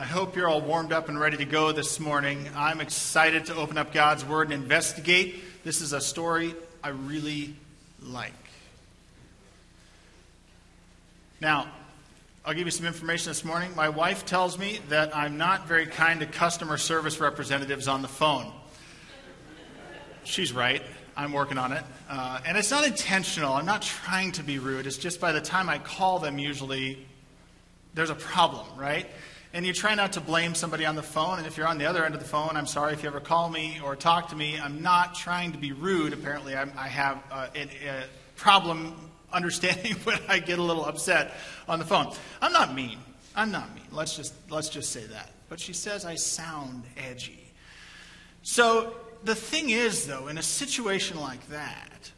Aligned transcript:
I 0.00 0.04
hope 0.04 0.34
you're 0.34 0.48
all 0.48 0.62
warmed 0.62 0.94
up 0.94 1.10
and 1.10 1.20
ready 1.20 1.36
to 1.36 1.44
go 1.44 1.72
this 1.72 2.00
morning. 2.00 2.48
I'm 2.56 2.80
excited 2.80 3.44
to 3.44 3.54
open 3.54 3.76
up 3.76 3.92
God's 3.92 4.24
Word 4.24 4.50
and 4.50 4.54
investigate. 4.54 5.62
This 5.62 5.82
is 5.82 5.92
a 5.92 6.00
story 6.00 6.54
I 6.82 6.88
really 6.88 7.54
like. 8.02 8.32
Now, 11.38 11.68
I'll 12.46 12.54
give 12.54 12.66
you 12.66 12.70
some 12.70 12.86
information 12.86 13.28
this 13.28 13.44
morning. 13.44 13.76
My 13.76 13.90
wife 13.90 14.24
tells 14.24 14.58
me 14.58 14.80
that 14.88 15.14
I'm 15.14 15.36
not 15.36 15.68
very 15.68 15.84
kind 15.84 16.20
to 16.20 16.26
customer 16.26 16.78
service 16.78 17.20
representatives 17.20 17.86
on 17.86 18.00
the 18.00 18.08
phone. 18.08 18.50
She's 20.24 20.54
right. 20.54 20.82
I'm 21.14 21.34
working 21.34 21.58
on 21.58 21.72
it. 21.72 21.84
Uh, 22.08 22.40
and 22.46 22.56
it's 22.56 22.70
not 22.70 22.86
intentional. 22.86 23.52
I'm 23.52 23.66
not 23.66 23.82
trying 23.82 24.32
to 24.32 24.42
be 24.42 24.60
rude. 24.60 24.86
It's 24.86 24.96
just 24.96 25.20
by 25.20 25.32
the 25.32 25.42
time 25.42 25.68
I 25.68 25.76
call 25.76 26.20
them, 26.20 26.38
usually 26.38 27.06
there's 27.92 28.08
a 28.08 28.14
problem, 28.14 28.66
right? 28.78 29.06
And 29.52 29.66
you 29.66 29.72
try 29.72 29.96
not 29.96 30.12
to 30.12 30.20
blame 30.20 30.54
somebody 30.54 30.86
on 30.86 30.94
the 30.94 31.02
phone. 31.02 31.38
And 31.38 31.46
if 31.46 31.56
you're 31.56 31.66
on 31.66 31.78
the 31.78 31.86
other 31.86 32.04
end 32.04 32.14
of 32.14 32.20
the 32.20 32.28
phone, 32.28 32.50
I'm 32.56 32.66
sorry 32.66 32.92
if 32.92 33.02
you 33.02 33.08
ever 33.08 33.18
call 33.18 33.48
me 33.48 33.80
or 33.84 33.96
talk 33.96 34.28
to 34.28 34.36
me. 34.36 34.58
I'm 34.60 34.80
not 34.80 35.16
trying 35.16 35.52
to 35.52 35.58
be 35.58 35.72
rude. 35.72 36.12
Apparently, 36.12 36.54
I'm, 36.54 36.72
i 36.76 36.86
have 36.86 37.20
uh, 37.32 37.48
a, 37.56 37.62
a 37.62 38.04
problem 38.36 38.94
understanding 39.32 39.94
when 40.04 40.18
I 40.28 40.38
get 40.38 40.60
a 40.60 40.62
little 40.62 40.84
upset 40.84 41.34
on 41.68 41.80
the 41.80 41.84
phone. 41.84 42.12
I'm 42.40 42.52
not 42.52 42.74
mean. 42.74 42.98
I'm 43.34 43.50
not 43.50 43.74
mean. 43.74 43.84
Let's 43.90 44.16
just, 44.16 44.34
let's 44.50 44.68
just 44.68 44.92
say 44.92 45.04
that. 45.06 45.30
But 45.48 45.58
she 45.58 45.72
says 45.72 46.04
I 46.04 46.14
sound 46.14 46.84
edgy. 46.96 47.52
So 48.42 48.94
the 49.24 49.34
thing 49.34 49.70
is, 49.70 50.06
though, 50.06 50.28
in 50.28 50.38
a 50.38 50.42
situation 50.42 51.18
like 51.20 51.44
that, 51.48 52.12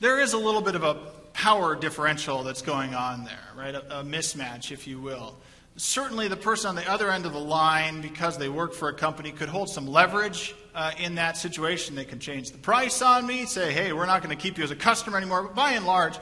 there 0.00 0.20
is 0.20 0.34
a 0.34 0.38
little 0.38 0.60
bit 0.60 0.74
of 0.74 0.84
a 0.84 0.94
power 1.32 1.74
differential 1.74 2.42
that's 2.42 2.60
going 2.60 2.94
on 2.94 3.24
there, 3.24 3.48
right? 3.56 3.74
A, 3.74 4.00
a 4.00 4.04
mismatch, 4.04 4.72
if 4.72 4.86
you 4.86 5.00
will 5.00 5.36
certainly 5.76 6.28
the 6.28 6.36
person 6.36 6.70
on 6.70 6.74
the 6.76 6.90
other 6.90 7.10
end 7.10 7.26
of 7.26 7.32
the 7.32 7.40
line, 7.40 8.00
because 8.00 8.36
they 8.38 8.48
work 8.48 8.74
for 8.74 8.88
a 8.88 8.94
company, 8.94 9.32
could 9.32 9.48
hold 9.48 9.68
some 9.68 9.86
leverage 9.86 10.54
uh, 10.74 10.92
in 10.98 11.14
that 11.16 11.36
situation. 11.36 11.94
They 11.94 12.04
can 12.04 12.18
change 12.18 12.50
the 12.50 12.58
price 12.58 13.02
on 13.02 13.26
me, 13.26 13.46
say, 13.46 13.72
hey, 13.72 13.92
we're 13.92 14.06
not 14.06 14.22
going 14.22 14.36
to 14.36 14.42
keep 14.42 14.58
you 14.58 14.64
as 14.64 14.70
a 14.70 14.76
customer 14.76 15.16
anymore. 15.16 15.42
But 15.44 15.54
by 15.54 15.72
and 15.72 15.86
large, 15.86 16.18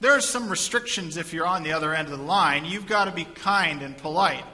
there 0.00 0.12
are 0.12 0.20
some 0.20 0.48
restrictions 0.48 1.16
if 1.16 1.32
you're 1.32 1.46
on 1.46 1.62
the 1.62 1.72
other 1.72 1.94
end 1.94 2.08
of 2.08 2.18
the 2.18 2.24
line. 2.24 2.64
You've 2.64 2.86
got 2.86 3.04
to 3.04 3.12
be 3.12 3.24
kind 3.24 3.82
and 3.82 3.96
polite. 3.96 4.44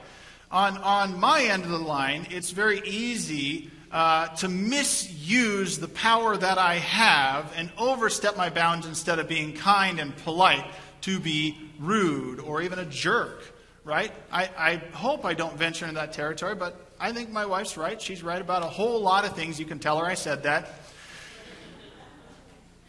On, 0.51 0.77
on 0.77 1.19
my 1.19 1.43
end 1.43 1.63
of 1.63 1.69
the 1.69 1.77
line, 1.77 2.27
it's 2.31 2.51
very 2.51 2.81
easy 2.85 3.69
uh, 3.91 4.27
to 4.27 4.47
misuse 4.47 5.77
the 5.77 5.87
power 5.87 6.37
that 6.37 6.57
I 6.57 6.75
have 6.75 7.53
and 7.55 7.71
overstep 7.77 8.35
my 8.35 8.49
bounds 8.49 8.87
instead 8.87 9.19
of 9.19 9.27
being 9.27 9.53
kind 9.53 9.99
and 9.99 10.15
polite 10.17 10.65
to 11.01 11.19
be 11.19 11.57
rude 11.79 12.39
or 12.39 12.61
even 12.61 12.79
a 12.79 12.85
jerk 12.85 13.43
right? 13.83 14.11
I, 14.31 14.49
I 14.57 14.75
hope 14.93 15.25
I 15.25 15.33
don't 15.33 15.57
venture 15.57 15.85
into 15.85 15.95
that 15.95 16.13
territory, 16.13 16.55
but 16.55 16.89
I 16.99 17.11
think 17.11 17.29
my 17.31 17.45
wife's 17.45 17.77
right. 17.77 18.01
She's 18.01 18.23
right 18.23 18.41
about 18.41 18.63
a 18.63 18.67
whole 18.67 19.01
lot 19.01 19.25
of 19.25 19.35
things. 19.35 19.59
You 19.59 19.65
can 19.65 19.79
tell 19.79 19.97
her 19.99 20.05
I 20.05 20.15
said 20.15 20.43
that. 20.43 20.69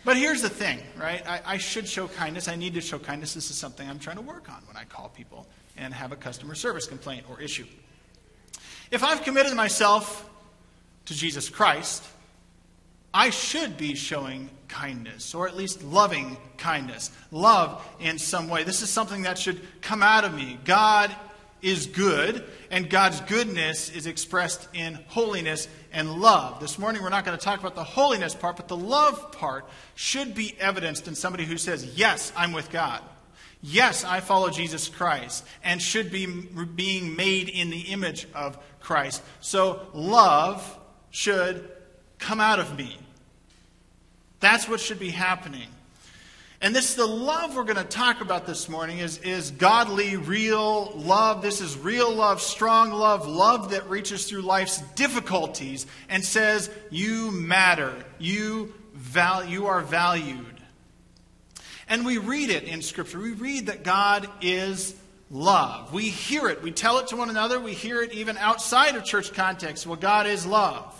But 0.05 0.17
here's 0.17 0.41
the 0.41 0.49
thing, 0.49 0.81
right? 0.97 1.27
I, 1.27 1.41
I, 1.45 1.57
should 1.59 1.87
show 1.87 2.09
kindness. 2.09 2.49
I 2.49 2.57
need 2.57 2.73
to 2.75 2.81
show 2.81 2.99
kindness. 2.99 3.35
This 3.35 3.51
is 3.51 3.57
something 3.57 3.89
I'm 3.89 3.99
trying 3.99 4.17
to 4.17 4.23
work 4.23 4.49
on 4.49 4.63
when 4.67 4.77
I 4.77 4.85
call 4.85 5.11
people 5.11 5.47
and 5.77 5.93
have 5.93 6.11
a 6.11 6.17
customer 6.17 6.55
service 6.55 6.87
complaint 6.87 7.27
or 7.29 7.41
issue. 7.41 7.67
If 8.91 9.05
I've 9.05 9.23
committed 9.23 9.55
myself 9.55 10.29
to 11.05 11.15
Jesus 11.15 11.51
Christ, 11.51 12.03
I 13.13 13.31
should 13.31 13.77
be 13.77 13.95
showing 13.95 14.49
kindness, 14.71 15.35
or 15.35 15.47
at 15.47 15.57
least 15.57 15.83
loving 15.83 16.37
kindness. 16.57 17.11
Love 17.31 17.87
in 18.01 18.19
some 18.19 18.49
way. 18.49 18.63
This 18.63 18.81
is 18.81 18.89
something 18.89 19.23
that 19.23 19.39
should 19.39 19.61
come 19.83 20.03
out 20.03 20.25
of 20.25 20.35
me. 20.35 20.59
God 20.65 21.15
is 21.61 21.87
good, 21.87 22.45
and 22.71 22.89
God's 22.89 23.21
goodness 23.23 23.91
is 23.91 24.07
expressed 24.07 24.69
in 24.73 24.95
holiness 25.09 25.69
and 25.93 26.15
love. 26.15 26.61
This 26.61 26.79
morning, 26.79 27.03
we're 27.03 27.11
not 27.11 27.25
going 27.25 27.37
to 27.37 27.45
talk 27.45 27.61
about 27.61 27.75
the 27.75 27.85
holiness 27.85 28.35
part, 28.35 28.57
but 28.57 28.69
the 28.69 28.77
love 28.77 29.33
part 29.33 29.67
should 29.95 30.35
be 30.35 30.57
evidenced 30.59 31.07
in 31.09 31.15
somebody 31.15 31.45
who 31.45 31.59
says, 31.59 31.85
Yes, 31.99 32.33
I'm 32.37 32.53
with 32.53 32.71
God. 32.71 33.03
Yes, 33.63 34.05
I 34.05 34.21
follow 34.21 34.49
Jesus 34.49 34.89
Christ, 34.89 35.45
and 35.63 35.83
should 35.83 36.11
be 36.11 36.25
being 36.25 37.15
made 37.15 37.51
in 37.51 37.69
the 37.69 37.81
image 37.81 38.27
of 38.35 38.57
Christ. 38.81 39.23
So, 39.41 39.87
love 39.93 40.79
should 41.11 41.71
come 42.19 42.41
out 42.41 42.59
of 42.59 42.79
me. 42.79 42.97
That's 44.41 44.69
what 44.69 44.81
should 44.81 44.99
be 44.99 45.11
happening. 45.11 45.69
And 46.63 46.77
this, 46.77 46.95
the 46.95 47.07
love 47.07 47.57
we're 47.57 47.65
going 47.65 47.77
to 47.77 47.85
talk 47.85 48.21
about 48.21 48.47
this 48.47 48.69
morning 48.69 48.99
is, 48.99 49.17
is 49.19 49.51
godly, 49.51 50.17
real 50.17 50.93
love. 50.95 51.41
This 51.41 51.63
is 51.63 51.79
real 51.79 52.13
love, 52.13 52.43
strong 52.43 52.91
love, 52.91 53.27
love 53.27 53.71
that 53.71 53.89
reaches 53.89 54.27
through 54.27 54.43
life's 54.43 54.83
difficulties 54.95 55.87
and 56.11 56.23
says, 56.23 56.69
You 56.91 57.31
matter. 57.31 57.95
You, 58.19 58.75
val- 58.93 59.47
you 59.47 59.69
are 59.69 59.81
valued. 59.81 60.61
And 61.89 62.05
we 62.05 62.19
read 62.19 62.51
it 62.51 62.65
in 62.65 62.83
Scripture. 62.83 63.19
We 63.19 63.33
read 63.33 63.67
that 63.67 63.83
God 63.83 64.29
is 64.43 64.95
love. 65.31 65.95
We 65.95 66.11
hear 66.11 66.49
it. 66.49 66.63
We 66.63 66.73
tell 66.73 66.99
it 66.99 67.09
to 67.09 67.17
one 67.17 67.31
another. 67.31 67.59
We 67.59 67.73
hear 67.73 68.03
it 68.03 68.13
even 68.13 68.37
outside 68.37 68.97
of 68.97 69.05
church 69.05 69.33
context. 69.33 69.87
Well, 69.87 69.97
God 69.97 70.27
is 70.27 70.45
love. 70.45 71.00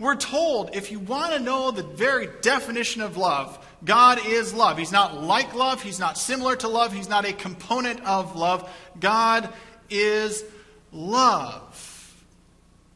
We're 0.00 0.16
told 0.16 0.74
if 0.74 0.90
you 0.90 0.98
want 0.98 1.34
to 1.34 1.38
know 1.38 1.70
the 1.70 1.82
very 1.82 2.26
definition 2.40 3.02
of 3.02 3.18
love, 3.18 3.64
God 3.84 4.18
is 4.26 4.54
love. 4.54 4.78
He's 4.78 4.90
not 4.90 5.22
like 5.22 5.54
love, 5.54 5.82
He's 5.82 6.00
not 6.00 6.16
similar 6.16 6.56
to 6.56 6.68
love, 6.68 6.94
He's 6.94 7.08
not 7.08 7.26
a 7.26 7.34
component 7.34 8.00
of 8.06 8.34
love. 8.34 8.68
God 8.98 9.52
is 9.90 10.42
love. 10.90 12.16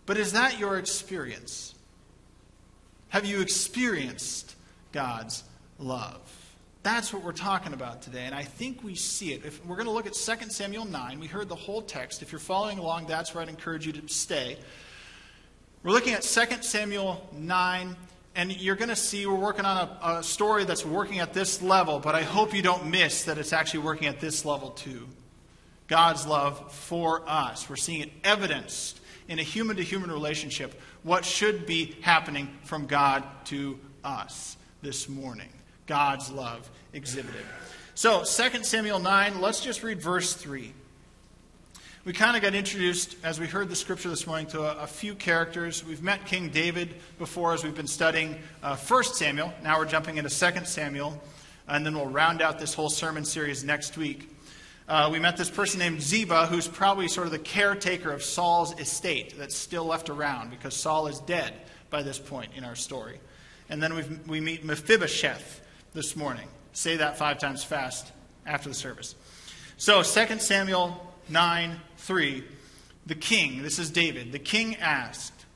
But 0.06 0.16
is 0.16 0.32
that 0.32 0.58
your 0.58 0.78
experience? 0.78 1.74
Have 3.10 3.26
you 3.26 3.42
experienced 3.42 4.56
God's 4.92 5.44
love? 5.78 6.18
That's 6.82 7.12
what 7.12 7.22
we're 7.22 7.32
talking 7.32 7.74
about 7.74 8.00
today, 8.00 8.24
and 8.24 8.34
I 8.34 8.44
think 8.44 8.82
we 8.82 8.94
see 8.94 9.34
it. 9.34 9.44
If 9.44 9.64
we're 9.66 9.76
going 9.76 9.86
to 9.86 9.92
look 9.92 10.06
at 10.06 10.14
2 10.14 10.50
Samuel 10.50 10.86
9, 10.86 11.20
we 11.20 11.26
heard 11.26 11.50
the 11.50 11.54
whole 11.54 11.82
text. 11.82 12.22
If 12.22 12.32
you're 12.32 12.38
following 12.38 12.78
along, 12.78 13.06
that's 13.06 13.34
where 13.34 13.42
I'd 13.42 13.48
encourage 13.50 13.86
you 13.86 13.92
to 13.92 14.08
stay. 14.08 14.58
We're 15.84 15.92
looking 15.92 16.14
at 16.14 16.22
2 16.22 16.62
Samuel 16.62 17.28
9, 17.36 17.94
and 18.36 18.56
you're 18.56 18.74
going 18.74 18.88
to 18.88 18.96
see 18.96 19.26
we're 19.26 19.34
working 19.34 19.66
on 19.66 19.86
a, 19.86 20.08
a, 20.20 20.22
story 20.22 20.64
that's 20.64 20.82
working 20.82 21.18
at 21.18 21.34
this 21.34 21.60
level, 21.60 21.98
but 21.98 22.14
I 22.14 22.22
hope 22.22 22.54
you 22.54 22.62
don't 22.62 22.86
miss 22.86 23.24
that 23.24 23.36
it's 23.36 23.52
actually 23.52 23.80
working 23.80 24.08
at 24.08 24.18
this 24.18 24.46
level 24.46 24.70
too. 24.70 25.06
God's 25.86 26.26
love 26.26 26.72
for 26.72 27.22
us. 27.28 27.68
We're 27.68 27.76
seeing 27.76 28.00
it 28.00 28.10
evidenced 28.24 28.98
in 29.28 29.38
a 29.38 29.42
human 29.42 29.76
to 29.76 29.82
human 29.82 30.10
relationship, 30.10 30.80
what 31.02 31.22
should 31.22 31.66
be 31.66 31.94
happening 32.00 32.48
from 32.62 32.86
God 32.86 33.22
to 33.46 33.78
us 34.02 34.56
this 34.80 35.06
morning. 35.06 35.50
God's 35.86 36.30
love 36.30 36.66
exhibited. 36.94 37.44
So, 37.94 38.24
2 38.24 38.64
Samuel 38.64 39.00
9, 39.00 39.38
let's 39.38 39.60
just 39.60 39.82
read 39.82 40.00
verse 40.00 40.32
3 40.32 40.72
we 42.04 42.12
kind 42.12 42.36
of 42.36 42.42
got 42.42 42.54
introduced, 42.54 43.16
as 43.24 43.40
we 43.40 43.46
heard 43.46 43.70
the 43.70 43.76
scripture 43.76 44.10
this 44.10 44.26
morning, 44.26 44.46
to 44.48 44.60
a, 44.60 44.82
a, 44.82 44.86
few 44.86 45.14
characters. 45.14 45.82
We've 45.82 46.02
met 46.02 46.26
King 46.26 46.50
David 46.50 46.96
before 47.18 47.54
as 47.54 47.64
we've 47.64 47.74
been 47.74 47.86
studying 47.86 48.36
uh, 48.62 48.76
1 48.76 49.04
Samuel. 49.04 49.54
Now 49.62 49.78
we're 49.78 49.86
jumping 49.86 50.18
into 50.18 50.28
2 50.28 50.66
Samuel, 50.66 51.18
and 51.66 51.84
then 51.84 51.94
we'll 51.94 52.06
round 52.10 52.42
out 52.42 52.58
this 52.58 52.74
whole 52.74 52.90
sermon 52.90 53.24
series 53.24 53.64
next 53.64 53.96
week. 53.96 54.28
Uh, 54.86 55.08
we 55.10 55.18
met 55.18 55.38
this 55.38 55.48
person 55.48 55.78
named 55.78 56.02
Ziba, 56.02 56.44
who's 56.44 56.68
probably 56.68 57.08
sort 57.08 57.26
of 57.26 57.32
the 57.32 57.38
caretaker 57.38 58.12
of 58.12 58.22
Saul's 58.22 58.78
estate 58.78 59.38
that's 59.38 59.56
still 59.56 59.86
left 59.86 60.10
around 60.10 60.50
because 60.50 60.76
Saul 60.76 61.06
is 61.06 61.20
dead 61.20 61.54
by 61.88 62.02
this 62.02 62.18
point 62.18 62.50
in 62.54 62.64
our 62.64 62.76
story. 62.76 63.18
And 63.70 63.82
then 63.82 63.94
we 63.94 64.02
we 64.26 64.40
meet 64.42 64.62
Mephibosheth 64.62 65.62
this 65.94 66.16
morning. 66.16 66.48
Say 66.74 66.98
that 66.98 67.16
five 67.16 67.38
times 67.38 67.64
fast 67.64 68.12
after 68.44 68.68
the 68.68 68.74
service. 68.74 69.14
So, 69.78 70.02
2 70.02 70.38
Samuel 70.38 71.14
9 71.28 71.80
3, 72.04 72.44
the 73.06 73.14
king, 73.14 73.62
this 73.62 73.78
is 73.78 73.90
David, 73.90 74.30
the 74.30 74.38
king 74.38 74.76
asked, 74.76 75.46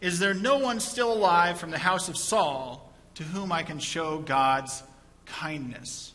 Is 0.00 0.18
there 0.18 0.34
no 0.34 0.58
one 0.58 0.80
still 0.80 1.12
alive 1.12 1.58
from 1.58 1.70
the 1.70 1.78
house 1.78 2.08
of 2.08 2.16
Saul 2.16 2.90
to 3.14 3.22
whom 3.22 3.52
I 3.52 3.62
can 3.62 3.78
show 3.78 4.18
God's 4.18 4.82
kindness? 5.26 6.12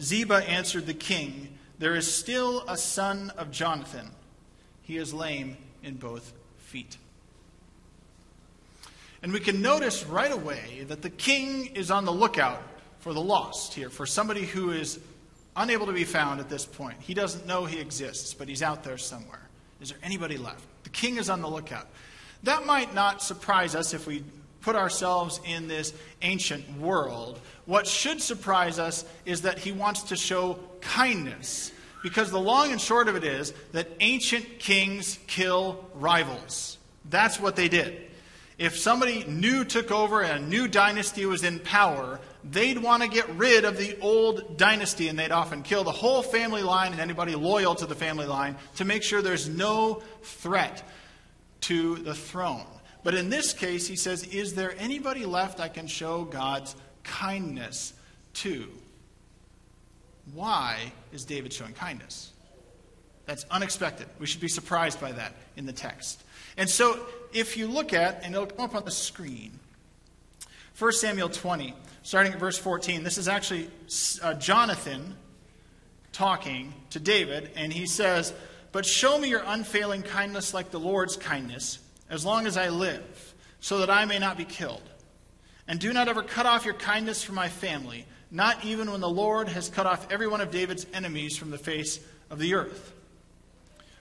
Ziba 0.00 0.36
answered 0.48 0.86
the 0.86 0.94
king, 0.94 1.58
There 1.78 1.94
is 1.94 2.12
still 2.12 2.64
a 2.66 2.78
son 2.78 3.30
of 3.36 3.50
Jonathan. 3.50 4.10
He 4.82 4.96
is 4.96 5.12
lame 5.12 5.58
in 5.82 5.96
both 5.96 6.32
feet. 6.58 6.96
And 9.22 9.32
we 9.32 9.40
can 9.40 9.60
notice 9.60 10.04
right 10.04 10.32
away 10.32 10.84
that 10.88 11.02
the 11.02 11.10
king 11.10 11.66
is 11.66 11.90
on 11.90 12.04
the 12.04 12.12
lookout 12.12 12.62
for 13.00 13.12
the 13.12 13.20
lost 13.20 13.74
here, 13.74 13.90
for 13.90 14.06
somebody 14.06 14.44
who 14.44 14.70
is 14.70 14.98
unable 15.56 15.86
to 15.86 15.92
be 15.92 16.04
found 16.04 16.40
at 16.40 16.48
this 16.48 16.64
point. 16.64 16.96
He 17.00 17.14
doesn't 17.14 17.46
know 17.46 17.64
he 17.64 17.80
exists, 17.80 18.34
but 18.34 18.48
he's 18.48 18.62
out 18.62 18.84
there 18.84 18.98
somewhere. 18.98 19.48
Is 19.80 19.90
there 19.90 19.98
anybody 20.02 20.36
left? 20.36 20.64
The 20.84 20.90
king 20.90 21.16
is 21.16 21.30
on 21.30 21.42
the 21.42 21.48
lookout. 21.48 21.88
That 22.42 22.66
might 22.66 22.94
not 22.94 23.22
surprise 23.22 23.74
us 23.74 23.94
if 23.94 24.06
we 24.06 24.24
put 24.60 24.76
ourselves 24.76 25.40
in 25.46 25.68
this 25.68 25.92
ancient 26.22 26.78
world. 26.78 27.38
What 27.66 27.86
should 27.86 28.20
surprise 28.20 28.78
us 28.78 29.04
is 29.24 29.42
that 29.42 29.58
he 29.58 29.72
wants 29.72 30.04
to 30.04 30.16
show 30.16 30.58
kindness 30.80 31.72
Because 32.04 32.30
the 32.30 32.38
long 32.38 32.70
and 32.70 32.78
short 32.78 33.08
of 33.08 33.16
it 33.16 33.24
is 33.24 33.54
that 33.72 33.88
ancient 34.00 34.58
kings 34.58 35.18
kill 35.26 35.82
rivals. 35.94 36.76
That's 37.08 37.40
what 37.40 37.56
they 37.56 37.66
did. 37.66 37.98
If 38.58 38.76
somebody 38.76 39.24
new 39.24 39.64
took 39.64 39.90
over 39.90 40.22
and 40.22 40.44
a 40.44 40.46
new 40.46 40.68
dynasty 40.68 41.24
was 41.24 41.42
in 41.42 41.60
power, 41.60 42.20
they'd 42.50 42.78
want 42.78 43.02
to 43.02 43.08
get 43.08 43.28
rid 43.36 43.64
of 43.64 43.76
the 43.76 43.98
old 44.00 44.56
dynasty 44.56 45.08
and 45.08 45.18
they'd 45.18 45.30
often 45.30 45.62
kill 45.62 45.84
the 45.84 45.92
whole 45.92 46.22
family 46.22 46.62
line 46.62 46.92
and 46.92 47.00
anybody 47.00 47.34
loyal 47.34 47.74
to 47.74 47.86
the 47.86 47.94
family 47.94 48.26
line 48.26 48.56
to 48.76 48.84
make 48.84 49.02
sure 49.02 49.22
there's 49.22 49.48
no 49.48 50.02
threat 50.22 50.82
to 51.62 51.96
the 51.96 52.14
throne. 52.14 52.66
But 53.02 53.14
in 53.14 53.28
this 53.28 53.52
case, 53.52 53.86
he 53.86 53.96
says, 53.96 54.24
Is 54.24 54.54
there 54.54 54.74
anybody 54.78 55.26
left 55.26 55.60
I 55.60 55.68
can 55.68 55.86
show 55.86 56.24
God's 56.24 56.74
kindness 57.02 57.92
to? 58.34 58.68
Why 60.32 60.92
is 61.12 61.24
David 61.24 61.52
showing 61.52 61.74
kindness? 61.74 62.32
That's 63.26 63.44
unexpected. 63.50 64.06
We 64.18 64.26
should 64.26 64.40
be 64.40 64.48
surprised 64.48 65.00
by 65.00 65.12
that 65.12 65.34
in 65.56 65.66
the 65.66 65.72
text. 65.72 66.22
And 66.56 66.68
so, 66.68 67.00
if 67.32 67.56
you 67.56 67.66
look 67.66 67.92
at, 67.92 68.22
and 68.22 68.34
it'll 68.34 68.46
come 68.46 68.64
up 68.64 68.74
on 68.74 68.84
the 68.84 68.90
screen, 68.90 69.58
1 70.78 70.92
Samuel 70.92 71.28
20, 71.28 71.74
starting 72.04 72.34
at 72.34 72.38
verse 72.38 72.58
14, 72.58 73.02
this 73.02 73.18
is 73.18 73.26
actually 73.26 73.68
uh, 74.22 74.34
Jonathan 74.34 75.16
talking 76.12 76.72
to 76.90 77.00
David, 77.00 77.50
and 77.56 77.72
he 77.72 77.86
says, 77.86 78.32
But 78.72 78.86
show 78.86 79.18
me 79.18 79.30
your 79.30 79.42
unfailing 79.44 80.02
kindness 80.02 80.54
like 80.54 80.70
the 80.70 80.78
Lord's 80.78 81.16
kindness, 81.16 81.78
as 82.08 82.24
long 82.24 82.46
as 82.46 82.56
I 82.56 82.68
live, 82.68 83.34
so 83.58 83.78
that 83.78 83.90
I 83.90 84.04
may 84.04 84.18
not 84.18 84.36
be 84.36 84.44
killed. 84.44 84.82
And 85.66 85.80
do 85.80 85.92
not 85.94 86.08
ever 86.08 86.22
cut 86.22 86.44
off 86.44 86.66
your 86.66 86.74
kindness 86.74 87.24
from 87.24 87.36
my 87.36 87.48
family, 87.48 88.04
not 88.30 88.62
even 88.64 88.90
when 88.90 89.00
the 89.00 89.08
Lord 89.08 89.48
has 89.48 89.70
cut 89.70 89.86
off 89.86 90.06
every 90.12 90.28
one 90.28 90.42
of 90.42 90.50
David's 90.50 90.86
enemies 90.92 91.38
from 91.38 91.50
the 91.50 91.58
face 91.58 92.00
of 92.28 92.38
the 92.38 92.54
earth. 92.54 92.92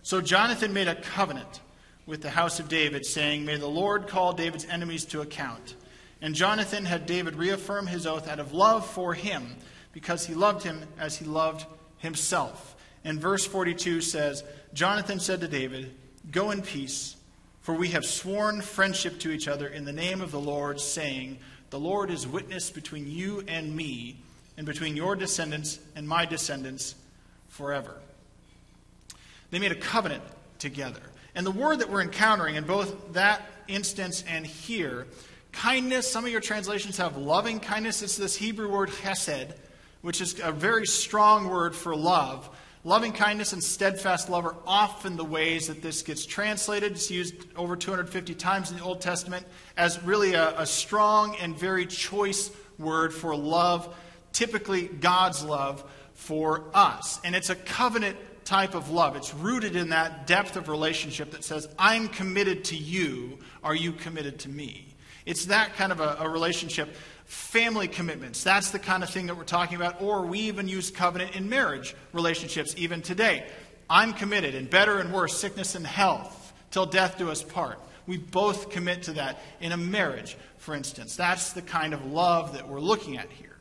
So 0.02 0.20
Jonathan 0.20 0.74
made 0.74 0.90
a 0.90 0.96
covenant 0.96 1.62
with 2.06 2.22
the 2.22 2.32
house 2.32 2.60
of 2.60 2.68
David, 2.68 3.06
saying, 3.06 3.46
May 3.46 3.56
the 3.56 3.68
Lord 3.68 4.10
call 4.10 4.34
David's 4.34 4.66
enemies 4.66 5.06
to 5.06 5.22
account. 5.22 5.76
And 6.24 6.34
Jonathan 6.34 6.86
had 6.86 7.06
David 7.06 7.36
reaffirm 7.36 7.86
his 7.86 8.08
oath 8.08 8.30
out 8.30 8.40
of 8.40 8.54
love 8.54 8.88
for 8.88 9.14
him, 9.14 9.58
because 9.92 10.26
he 10.26 10.34
loved 10.34 10.64
him 10.64 10.86
as 10.98 11.18
he 11.18 11.26
loved 11.26 11.66
himself. 11.98 12.78
And 13.04 13.20
verse 13.20 13.46
42 13.46 14.00
says, 14.00 14.42
Jonathan 14.74 15.20
said 15.20 15.42
to 15.42 15.50
David, 15.50 15.94
Go 16.32 16.52
in 16.52 16.62
peace, 16.62 17.18
for 17.60 17.76
we 17.76 17.90
have 17.90 18.06
sworn 18.06 18.62
friendship 18.62 19.20
to 19.20 19.32
each 19.32 19.50
other 19.50 19.68
in 19.68 19.84
the 19.84 19.92
name 19.92 20.22
of 20.22 20.32
the 20.32 20.40
Lord, 20.40 20.80
saying, 20.80 21.40
The 21.72 21.80
Lord 21.80 22.10
is 22.10 22.26
witness 22.26 22.70
between 22.70 23.12
you 23.12 23.44
and 23.46 23.76
me, 23.76 24.16
and 24.56 24.66
between 24.66 24.96
your 24.96 25.18
descendants 25.18 25.78
and 25.94 26.08
my 26.08 26.26
descendants 26.26 26.96
forever. 27.50 28.00
They 29.52 29.60
made 29.60 29.74
a 29.74 29.76
covenant 29.76 30.24
together. 30.58 31.02
And 31.36 31.46
the 31.46 31.52
word 31.52 31.80
that 31.80 31.90
we're 31.90 32.02
encountering 32.02 32.56
in 32.56 32.64
both 32.64 33.12
that 33.12 33.42
instance 33.68 34.24
and 34.26 34.48
here, 34.48 35.06
kindness, 35.54 36.12
some 36.12 36.26
of 36.26 36.32
your 36.32 36.42
translations 36.42 36.98
have 36.98 37.16
loving 37.16 37.60
kindness. 37.60 38.02
It's 38.02 38.18
this 38.18 38.36
Hebrew 38.36 38.70
word 38.70 38.90
hesed, 38.90 39.54
which 40.02 40.20
is 40.20 40.40
a 40.44 40.52
very 40.52 40.86
strong 40.86 41.50
word 41.50 41.76
for 41.76 41.96
love. 41.96 42.50
Loving 42.86 43.14
kindness 43.14 43.54
and 43.54 43.64
steadfast 43.64 44.30
love 44.30 44.46
are 44.46 44.58
often 44.68 45.16
the 45.16 45.24
ways 45.24 45.68
that 45.68 45.82
this 45.82 46.02
gets 46.02 46.26
translated. 46.26 46.92
It's 46.92 47.10
used 47.10 47.36
over 47.56 47.78
250 47.78 48.36
times 48.36 48.72
in 48.72 48.78
the 48.78 48.84
Old 48.84 49.00
Testament 49.00 49.46
as 49.78 50.04
really 50.04 50.34
a, 50.34 50.60
a 50.60 50.66
strong 50.66 51.38
and 51.38 51.58
very 51.58 51.86
choice 51.86 52.52
word 52.78 53.14
for 53.14 53.34
love, 53.38 53.96
typically 54.34 54.88
God's 54.88 55.46
love 55.46 55.90
for 56.14 56.66
us. 56.74 57.22
And 57.24 57.36
it's 57.36 57.50
a 57.50 57.56
covenant 57.56 58.18
type 58.44 58.76
of 58.76 58.90
love. 58.90 59.16
It's 59.16 59.34
rooted 59.34 59.78
in 59.78 59.90
that 59.90 60.28
depth 60.28 60.58
of 60.58 60.68
relationship 60.68 61.32
that 61.32 61.46
says, 61.46 61.70
I'm 61.80 62.10
committed 62.10 62.66
to 62.66 62.76
you. 62.76 63.40
Are 63.64 63.76
you 63.76 63.94
committed 63.94 64.40
to 64.40 64.50
me? 64.50 64.93
It's 65.26 65.46
that 65.46 65.76
kind 65.76 65.92
of 65.92 66.00
a, 66.00 66.18
a, 66.20 66.30
relationship. 66.30 66.94
Family 67.26 67.88
commitments, 67.88 68.44
that's 68.44 68.72
the 68.72 68.80
kind 68.80 69.02
of 69.04 69.10
thing 69.10 69.28
that 69.28 69.38
we're 69.38 69.44
talking 69.44 69.78
about. 69.78 70.02
Or 70.02 70.26
we 70.26 70.40
even 70.40 70.68
use 70.68 70.92
covenant 70.92 71.36
in 71.36 71.50
marriage 71.50 71.96
relationships, 72.12 72.74
even 72.78 73.02
today. 73.02 73.46
I'm 73.90 74.14
committed 74.14 74.56
in 74.56 74.66
better 74.66 75.00
and 75.00 75.14
worse, 75.14 75.38
sickness 75.38 75.76
and 75.76 75.86
health, 75.86 76.54
till 76.72 76.86
death 76.86 77.18
do 77.18 77.30
us 77.30 77.44
part. 77.44 77.80
We 78.06 78.18
both 78.18 78.70
commit 78.70 79.04
to 79.04 79.14
that 79.14 79.40
in 79.62 79.72
a 79.72 79.78
marriage, 79.78 80.36
for 80.58 80.76
instance. 80.76 81.16
That's 81.16 81.54
the 81.54 81.62
kind 81.62 81.94
of 81.94 82.06
love 82.06 82.54
that 82.54 82.68
we're 82.68 82.82
looking 82.82 83.18
at 83.18 83.30
here. 83.32 83.56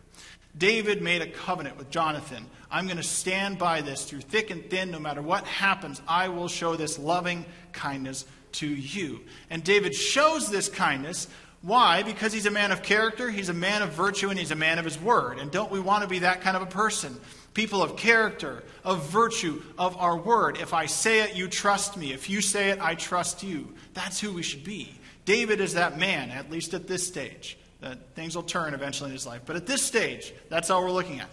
David 0.57 1.01
made 1.01 1.23
a 1.23 1.31
covenant 1.31 1.79
with 1.79 1.91
Jonathan. 1.91 2.45
I'm 2.71 2.87
going 2.87 2.99
to 2.99 3.03
stand 3.03 3.59
by 3.59 3.81
this 3.81 4.05
through 4.05 4.21
thick 4.21 4.51
and 4.51 4.69
thin. 4.69 4.91
No 4.91 4.99
matter 4.99 5.23
what 5.23 5.45
happens, 5.45 6.03
I 6.07 6.29
will 6.29 6.49
show 6.49 6.77
this 6.77 6.99
loving 6.99 7.47
kindness 7.73 8.27
to 8.53 8.67
you. 8.67 9.21
And 9.49 9.65
David 9.65 9.95
shows 9.95 10.51
this 10.51 10.69
kindness. 10.69 11.29
Why? 11.63 12.03
Because 12.03 12.33
he's 12.33 12.47
a 12.47 12.51
man 12.51 12.73
of 12.73 12.83
character, 12.83 13.31
he's 13.31 13.49
a 13.49 13.55
man 13.55 13.83
of 13.83 13.91
virtue, 13.91 14.31
and 14.31 14.39
he's 14.39 14.51
a 14.51 14.57
man 14.57 14.79
of 14.79 14.85
his 14.85 15.01
word. 15.01 15.39
And 15.39 15.51
don't 15.51 15.71
we 15.71 15.79
want 15.79 16.03
to 16.03 16.09
be 16.09 16.21
that 16.21 16.41
kind 16.41 16.57
of 16.57 16.63
a 16.63 16.67
person? 16.67 17.21
People 17.55 17.83
of 17.83 17.97
character, 17.97 18.65
of 18.85 19.07
virtue, 19.11 19.63
of 19.79 19.97
our 19.97 20.17
word. 20.17 20.59
If 20.59 20.75
I 20.75 20.87
say 20.87 21.21
it, 21.21 21.37
you 21.37 21.47
trust 21.47 21.97
me. 21.97 22.13
If 22.13 22.29
you 22.29 22.41
say 22.41 22.71
it, 22.71 22.81
I 22.81 22.97
trust 22.97 23.45
you. 23.45 23.75
That's 23.95 24.21
who 24.21 24.33
we 24.33 24.43
should 24.43 24.65
be. 24.65 24.93
David 25.25 25.61
is 25.61 25.75
that 25.75 25.99
man, 25.99 26.31
at 26.31 26.51
least 26.51 26.75
at 26.75 26.89
this 26.89 27.07
stage 27.07 27.57
that 27.81 28.15
things 28.15 28.35
will 28.35 28.45
turn 28.45 28.75
eventually 28.75 29.11
in 29.11 29.15
his 29.15 29.27
life. 29.27 29.43
But 29.45 29.57
at 29.57 29.67
this 29.67 29.83
stage, 29.83 30.33
that's 30.49 30.71
all 30.71 30.83
we're 30.83 30.91
looking 30.91 31.21
at. 31.21 31.29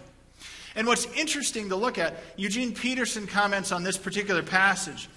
And 0.74 0.86
what's 0.86 1.06
interesting 1.16 1.70
to 1.70 1.76
look 1.76 1.98
at, 1.98 2.22
Eugene 2.36 2.74
Peterson 2.74 3.26
comments 3.26 3.72
on 3.72 3.82
this 3.82 3.96
particular 3.96 4.42
passage. 4.42 5.08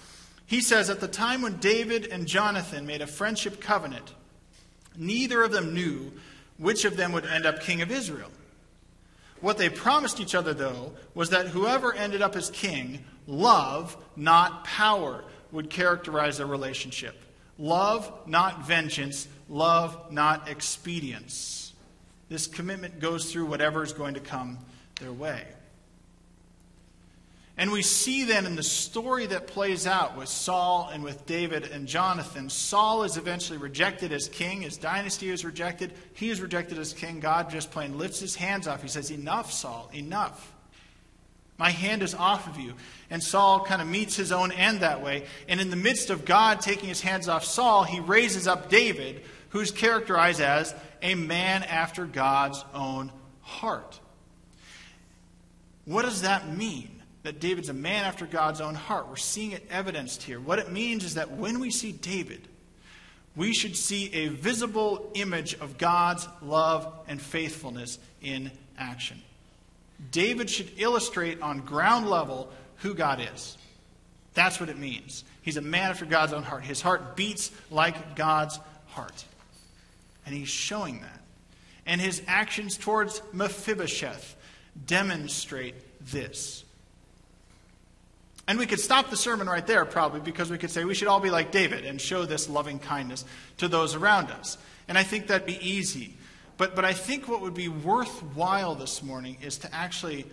He 0.45 0.61
says, 0.61 0.89
At 0.89 0.99
the 0.99 1.07
time 1.07 1.41
when 1.41 1.57
David 1.57 2.07
and 2.07 2.27
Jonathan 2.27 2.85
made 2.85 3.01
a 3.01 3.07
friendship 3.07 3.61
covenant, 3.61 4.13
neither 4.97 5.43
of 5.43 5.51
them 5.51 5.73
knew 5.73 6.11
which 6.57 6.85
of 6.85 6.97
them 6.97 7.11
would 7.11 7.25
end 7.25 7.45
up 7.45 7.61
king 7.61 7.81
of 7.81 7.91
Israel. 7.91 8.29
What 9.41 9.57
they 9.57 9.69
promised 9.69 10.19
each 10.19 10.35
other, 10.35 10.53
though, 10.53 10.93
was 11.13 11.31
that 11.31 11.47
whoever 11.47 11.93
ended 11.93 12.21
up 12.21 12.35
as 12.35 12.49
king, 12.49 13.03
love, 13.27 13.97
not 14.15 14.63
power, 14.63 15.25
would 15.51 15.69
characterize 15.69 16.37
their 16.37 16.47
relationship. 16.47 17.21
Love, 17.57 18.11
not 18.25 18.65
vengeance. 18.65 19.27
Love, 19.49 20.11
not 20.11 20.47
expedience. 20.47 21.73
This 22.29 22.47
commitment 22.47 22.99
goes 22.99 23.31
through 23.31 23.45
whatever 23.45 23.83
is 23.83 23.93
going 23.93 24.13
to 24.13 24.19
come 24.19 24.57
their 24.99 25.11
way. 25.11 25.43
And 27.55 27.71
we 27.71 27.83
see 27.83 28.23
then 28.23 28.47
in 28.47 28.55
the 28.55 28.63
story 28.63 29.27
that 29.27 29.45
plays 29.45 29.85
out 29.85 30.17
with 30.17 30.27
Saul 30.27 30.89
and 30.91 31.03
with 31.03 31.27
David 31.27 31.65
and 31.65 31.87
Jonathan, 31.87 32.49
Saul 32.49 33.03
is 33.03 33.15
eventually 33.15 33.59
rejected 33.59 34.11
as 34.11 34.27
king. 34.27 34.61
His 34.61 34.77
dynasty 34.77 35.29
is 35.29 35.45
rejected. 35.45 35.93
He 36.13 36.31
is 36.31 36.41
rejected 36.41 36.79
as 36.79 36.93
king. 36.93 37.19
God 37.19 37.51
just 37.51 37.69
plain 37.69 37.97
lifts 37.99 38.19
his 38.19 38.35
hands 38.35 38.67
off. 38.67 38.81
He 38.81 38.87
says, 38.87 39.11
Enough, 39.11 39.51
Saul, 39.51 39.91
enough. 39.93 40.51
My 41.59 41.69
hand 41.69 42.01
is 42.01 42.15
off 42.15 42.47
of 42.47 42.59
you. 42.59 42.73
And 43.11 43.21
Saul 43.21 43.63
kind 43.63 43.83
of 43.83 43.87
meets 43.87 44.15
his 44.15 44.31
own 44.31 44.51
end 44.51 44.79
that 44.79 45.03
way. 45.03 45.25
And 45.47 45.61
in 45.61 45.69
the 45.69 45.75
midst 45.75 46.09
of 46.09 46.25
God 46.25 46.59
taking 46.59 46.89
his 46.89 47.01
hands 47.01 47.29
off 47.29 47.45
Saul, 47.45 47.83
he 47.83 47.99
raises 47.99 48.47
up 48.47 48.69
David, 48.69 49.21
who's 49.49 49.69
characterized 49.69 50.41
as 50.41 50.73
a 51.03 51.13
man 51.13 51.61
after 51.61 52.07
God's 52.07 52.65
own 52.73 53.11
heart. 53.41 53.99
What 55.85 56.01
does 56.01 56.23
that 56.23 56.49
mean? 56.49 57.02
That 57.23 57.39
David's 57.39 57.69
a 57.69 57.73
man 57.73 58.03
after 58.03 58.25
God's 58.25 58.61
own 58.61 58.75
heart. 58.75 59.07
We're 59.09 59.15
seeing 59.15 59.51
it 59.51 59.65
evidenced 59.69 60.23
here. 60.23 60.39
What 60.39 60.59
it 60.59 60.71
means 60.71 61.03
is 61.03 61.15
that 61.15 61.31
when 61.31 61.59
we 61.59 61.71
see 61.71 61.91
David, 61.91 62.47
we 63.35 63.53
should 63.53 63.75
see 63.75 64.13
a 64.13 64.27
visible 64.27 65.09
image 65.15 65.55
of 65.55 65.77
God's 65.77 66.27
love 66.41 66.91
and 67.07 67.21
faithfulness 67.21 67.97
in 68.21 68.51
action. 68.77 69.21
David 70.11 70.49
should 70.49 70.69
illustrate 70.77 71.41
on 71.41 71.61
ground 71.61 72.09
level 72.09 72.51
who 72.77 72.93
God 72.93 73.25
is. 73.33 73.57
That's 74.33 74.59
what 74.59 74.69
it 74.69 74.77
means. 74.77 75.23
He's 75.41 75.57
a 75.57 75.61
man 75.61 75.91
after 75.91 76.05
God's 76.05 76.33
own 76.33 76.43
heart. 76.43 76.63
His 76.63 76.81
heart 76.81 77.15
beats 77.15 77.51
like 77.71 78.15
God's 78.15 78.59
heart. 78.87 79.23
And 80.25 80.35
he's 80.35 80.49
showing 80.49 81.01
that. 81.01 81.21
And 81.85 81.99
his 81.99 82.21
actions 82.27 82.77
towards 82.77 83.21
Mephibosheth 83.33 84.35
demonstrate 84.85 85.75
this. 86.11 86.62
And 88.47 88.59
we 88.59 88.65
could 88.65 88.79
stop 88.79 89.09
the 89.09 89.17
sermon 89.17 89.47
right 89.47 89.65
there, 89.65 89.85
probably, 89.85 90.19
because 90.19 90.51
we 90.51 90.57
could 90.57 90.69
say 90.69 90.83
we 90.83 90.95
should 90.95 91.07
all 91.07 91.21
be 91.21 91.29
like 91.29 91.51
David 91.51 91.85
and 91.85 91.99
show 91.99 92.25
this 92.25 92.49
loving 92.49 92.77
kindness 92.77 93.23
to 93.57 93.67
those 93.67 93.95
around 93.95 94.31
us. 94.31 94.57
And 94.87 94.97
I 94.97 95.03
think 95.03 95.27
that'd 95.27 95.47
be 95.47 95.65
easy. 95.65 96.17
But, 96.57 96.75
but 96.75 96.83
I 96.83 96.93
think 96.93 97.27
what 97.27 97.41
would 97.41 97.53
be 97.53 97.69
worthwhile 97.69 98.75
this 98.75 99.01
morning 99.01 99.37
is 99.41 99.57
to 99.59 99.73
actually 99.73 100.25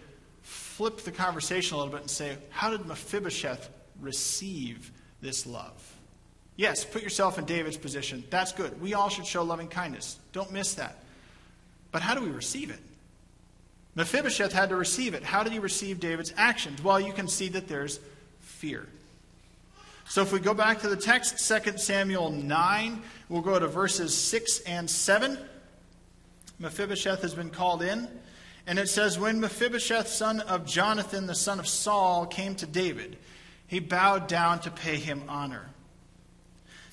flip 0.43 0.99
the 1.03 1.13
conversation 1.13 1.75
a 1.75 1.79
little 1.79 1.93
bit 1.93 2.01
and 2.01 2.11
say, 2.11 2.37
how 2.51 2.71
did 2.71 2.85
Mephibosheth 2.85 3.71
receive 4.01 4.91
this 5.23 5.47
love? 5.47 5.97
Yes, 6.57 6.85
put 6.85 7.03
yourself 7.03 7.39
in 7.39 7.45
David's 7.45 7.77
position. 7.77 8.25
That's 8.29 8.53
good. 8.53 8.81
We 8.83 8.93
all 8.95 9.09
should 9.09 9.25
show 9.25 9.45
loving 9.45 9.69
kindness. 9.69 10.19
Don't 10.33 10.53
miss 10.53 10.75
that. 10.75 10.99
But 11.93 12.03
how 12.03 12.15
do 12.15 12.23
we 12.23 12.31
receive 12.31 12.71
it? 12.71 12.81
Mephibosheth 13.95 14.53
had 14.53 14.69
to 14.69 14.77
receive 14.77 15.15
it. 15.15 15.23
How 15.23 15.43
did 15.43 15.53
he 15.53 15.59
receive 15.59 16.01
David's 16.01 16.33
actions? 16.37 16.83
Well, 16.83 17.01
you 17.01 17.13
can 17.13 17.29
see 17.29 17.49
that 17.51 17.69
there's 17.69 18.01
fear. 18.41 18.87
So 20.09 20.23
if 20.23 20.33
we 20.33 20.41
go 20.41 20.55
back 20.55 20.81
to 20.81 20.89
the 20.89 20.97
text, 20.97 21.47
2 21.49 21.79
Samuel 21.79 22.31
9, 22.31 23.03
we'll 23.29 23.43
go 23.43 23.59
to 23.59 23.69
verses 23.69 24.17
6 24.17 24.61
and 24.61 24.89
7. 24.89 25.39
Mephibosheth 26.59 27.23
has 27.23 27.35
been 27.35 27.51
called 27.51 27.83
in. 27.83 28.09
And 28.67 28.79
it 28.79 28.89
says, 28.89 29.19
When 29.19 29.41
Mephibosheth, 29.41 30.09
son 30.09 30.41
of 30.41 30.67
Jonathan, 30.67 31.27
the 31.27 31.35
son 31.35 31.59
of 31.59 31.67
Saul, 31.67 32.27
came 32.27 32.55
to 32.57 32.67
David, 32.67 33.17
he 33.67 33.81
bowed 33.81 34.27
down 34.27 34.61
to 34.61 34.71
pay 34.71 34.97
him 34.97 35.23
honor. 35.29 35.67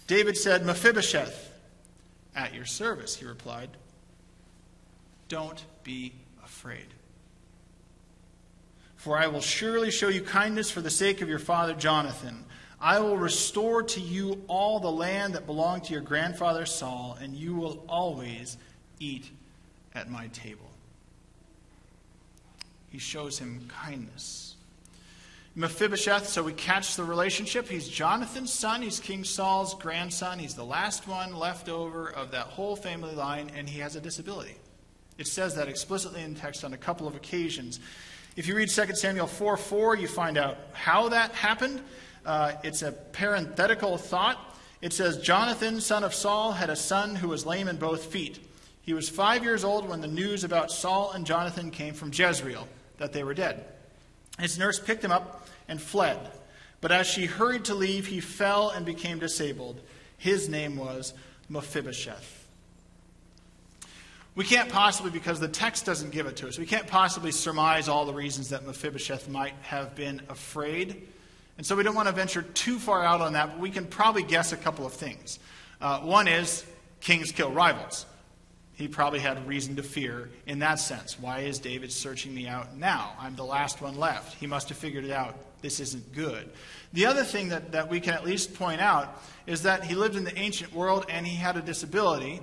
David 0.07 0.37
said, 0.37 0.65
Mephibosheth, 0.65 1.51
at 2.35 2.53
your 2.53 2.65
service, 2.65 3.15
he 3.15 3.25
replied. 3.25 3.69
Don't 5.27 5.63
be 5.83 6.13
afraid. 6.67 6.87
For 8.95 9.17
I 9.17 9.27
will 9.27 9.41
surely 9.41 9.91
show 9.91 10.09
you 10.09 10.21
kindness 10.21 10.69
for 10.69 10.81
the 10.81 10.89
sake 10.89 11.21
of 11.21 11.29
your 11.29 11.39
father 11.39 11.73
Jonathan. 11.73 12.43
I 12.79 12.99
will 12.99 13.17
restore 13.17 13.83
to 13.83 14.01
you 14.01 14.43
all 14.47 14.79
the 14.79 14.91
land 14.91 15.33
that 15.35 15.45
belonged 15.45 15.85
to 15.85 15.93
your 15.93 16.01
grandfather 16.01 16.65
Saul, 16.65 17.17
and 17.21 17.33
you 17.33 17.55
will 17.55 17.85
always 17.87 18.57
eat 18.99 19.31
at 19.95 20.09
my 20.09 20.27
table. 20.27 20.69
He 22.89 22.99
shows 22.99 23.39
him 23.39 23.69
kindness. 23.69 24.55
Mephibosheth, 25.55 26.27
so 26.27 26.43
we 26.43 26.53
catch 26.53 26.95
the 26.95 27.03
relationship. 27.03 27.67
He's 27.67 27.87
Jonathan's 27.87 28.53
son. 28.53 28.81
He's 28.81 28.99
King 28.99 29.23
Saul's 29.23 29.73
grandson. 29.73 30.37
He's 30.37 30.53
the 30.53 30.65
last 30.65 31.07
one 31.07 31.33
left 31.33 31.67
over 31.69 32.09
of 32.09 32.31
that 32.31 32.47
whole 32.47 32.75
family 32.75 33.15
line, 33.15 33.51
and 33.55 33.67
he 33.67 33.79
has 33.79 33.95
a 33.95 34.01
disability. 34.01 34.55
It 35.17 35.27
says 35.27 35.55
that 35.55 35.67
explicitly 35.67 36.21
in 36.21 36.35
text 36.35 36.63
on 36.63 36.73
a 36.73 36.77
couple 36.77 37.07
of 37.07 37.15
occasions. 37.15 37.79
If 38.35 38.47
you 38.47 38.55
read 38.55 38.69
2 38.69 38.95
Samuel 38.95 39.27
4 39.27 39.57
4, 39.57 39.97
you 39.97 40.07
find 40.07 40.37
out 40.37 40.57
how 40.73 41.09
that 41.09 41.31
happened. 41.31 41.81
Uh, 42.25 42.53
it's 42.63 42.81
a 42.81 42.91
parenthetical 42.91 43.97
thought. 43.97 44.37
It 44.81 44.93
says, 44.93 45.17
Jonathan, 45.17 45.81
son 45.81 46.03
of 46.03 46.13
Saul, 46.13 46.51
had 46.51 46.69
a 46.69 46.75
son 46.75 47.15
who 47.15 47.29
was 47.29 47.45
lame 47.45 47.67
in 47.67 47.77
both 47.77 48.05
feet. 48.05 48.39
He 48.81 48.93
was 48.93 49.09
five 49.09 49.43
years 49.43 49.63
old 49.63 49.89
when 49.89 50.01
the 50.01 50.07
news 50.07 50.43
about 50.43 50.71
Saul 50.71 51.11
and 51.11 51.25
Jonathan 51.25 51.71
came 51.71 51.93
from 51.93 52.11
Jezreel, 52.13 52.67
that 52.99 53.11
they 53.11 53.23
were 53.23 53.33
dead. 53.33 53.65
His 54.39 54.59
nurse 54.59 54.79
picked 54.79 55.03
him 55.03 55.11
up 55.11 55.47
and 55.67 55.81
fled. 55.81 56.31
But 56.79 56.91
as 56.91 57.07
she 57.07 57.25
hurried 57.25 57.65
to 57.65 57.73
leave, 57.73 58.05
he 58.05 58.19
fell 58.19 58.69
and 58.69 58.85
became 58.85 59.17
disabled. 59.17 59.81
His 60.17 60.47
name 60.47 60.77
was 60.77 61.13
Mephibosheth. 61.49 62.36
We 64.37 64.43
can't 64.43 64.69
possibly, 64.69 65.09
because 65.09 65.39
the 65.39 65.47
text 65.47 65.83
doesn't 65.83 66.11
give 66.11 66.27
it 66.27 66.35
to 66.37 66.47
us, 66.47 66.59
we 66.59 66.67
can't 66.67 66.85
possibly 66.85 67.31
surmise 67.31 67.89
all 67.89 68.05
the 68.05 68.13
reasons 68.13 68.49
that 68.49 68.67
Mephibosheth 68.67 69.27
might 69.27 69.55
have 69.63 69.95
been 69.95 70.21
afraid. 70.29 71.07
And 71.57 71.65
so 71.65 71.75
we 71.75 71.81
don't 71.81 71.95
want 71.95 72.07
to 72.07 72.13
venture 72.13 72.43
too 72.43 72.77
far 72.77 73.03
out 73.03 73.19
on 73.19 73.33
that, 73.33 73.53
but 73.53 73.59
we 73.59 73.71
can 73.71 73.87
probably 73.87 74.21
guess 74.21 74.51
a 74.51 74.57
couple 74.57 74.85
of 74.85 74.93
things. 74.93 75.39
Uh, 75.81 76.01
one 76.01 76.27
is 76.27 76.63
kings 77.01 77.31
kill 77.31 77.49
rivals. 77.49 78.05
He 78.73 78.87
probably 78.87 79.17
had 79.17 79.47
reason 79.47 79.75
to 79.77 79.81
fear 79.81 80.29
in 80.45 80.59
that 80.59 80.75
sense. 80.75 81.19
Why 81.19 81.39
is 81.39 81.57
David 81.57 81.91
searching 81.91 82.35
me 82.35 82.47
out 82.47 82.77
now? 82.77 83.13
I'm 83.19 83.35
the 83.35 83.43
last 83.43 83.81
one 83.81 83.97
left. 83.97 84.35
He 84.35 84.45
must 84.45 84.69
have 84.69 84.77
figured 84.77 85.03
it 85.03 85.11
out. 85.11 85.35
This 85.63 85.79
isn't 85.79 86.13
good. 86.13 86.47
The 86.93 87.07
other 87.07 87.23
thing 87.23 87.49
that, 87.49 87.71
that 87.71 87.89
we 87.89 87.99
can 87.99 88.13
at 88.13 88.23
least 88.23 88.53
point 88.53 88.81
out 88.81 89.19
is 89.47 89.63
that 89.63 89.83
he 89.83 89.95
lived 89.95 90.15
in 90.15 90.23
the 90.23 90.37
ancient 90.37 90.75
world 90.75 91.07
and 91.09 91.25
he 91.25 91.35
had 91.35 91.57
a 91.57 91.61
disability. 91.61 92.39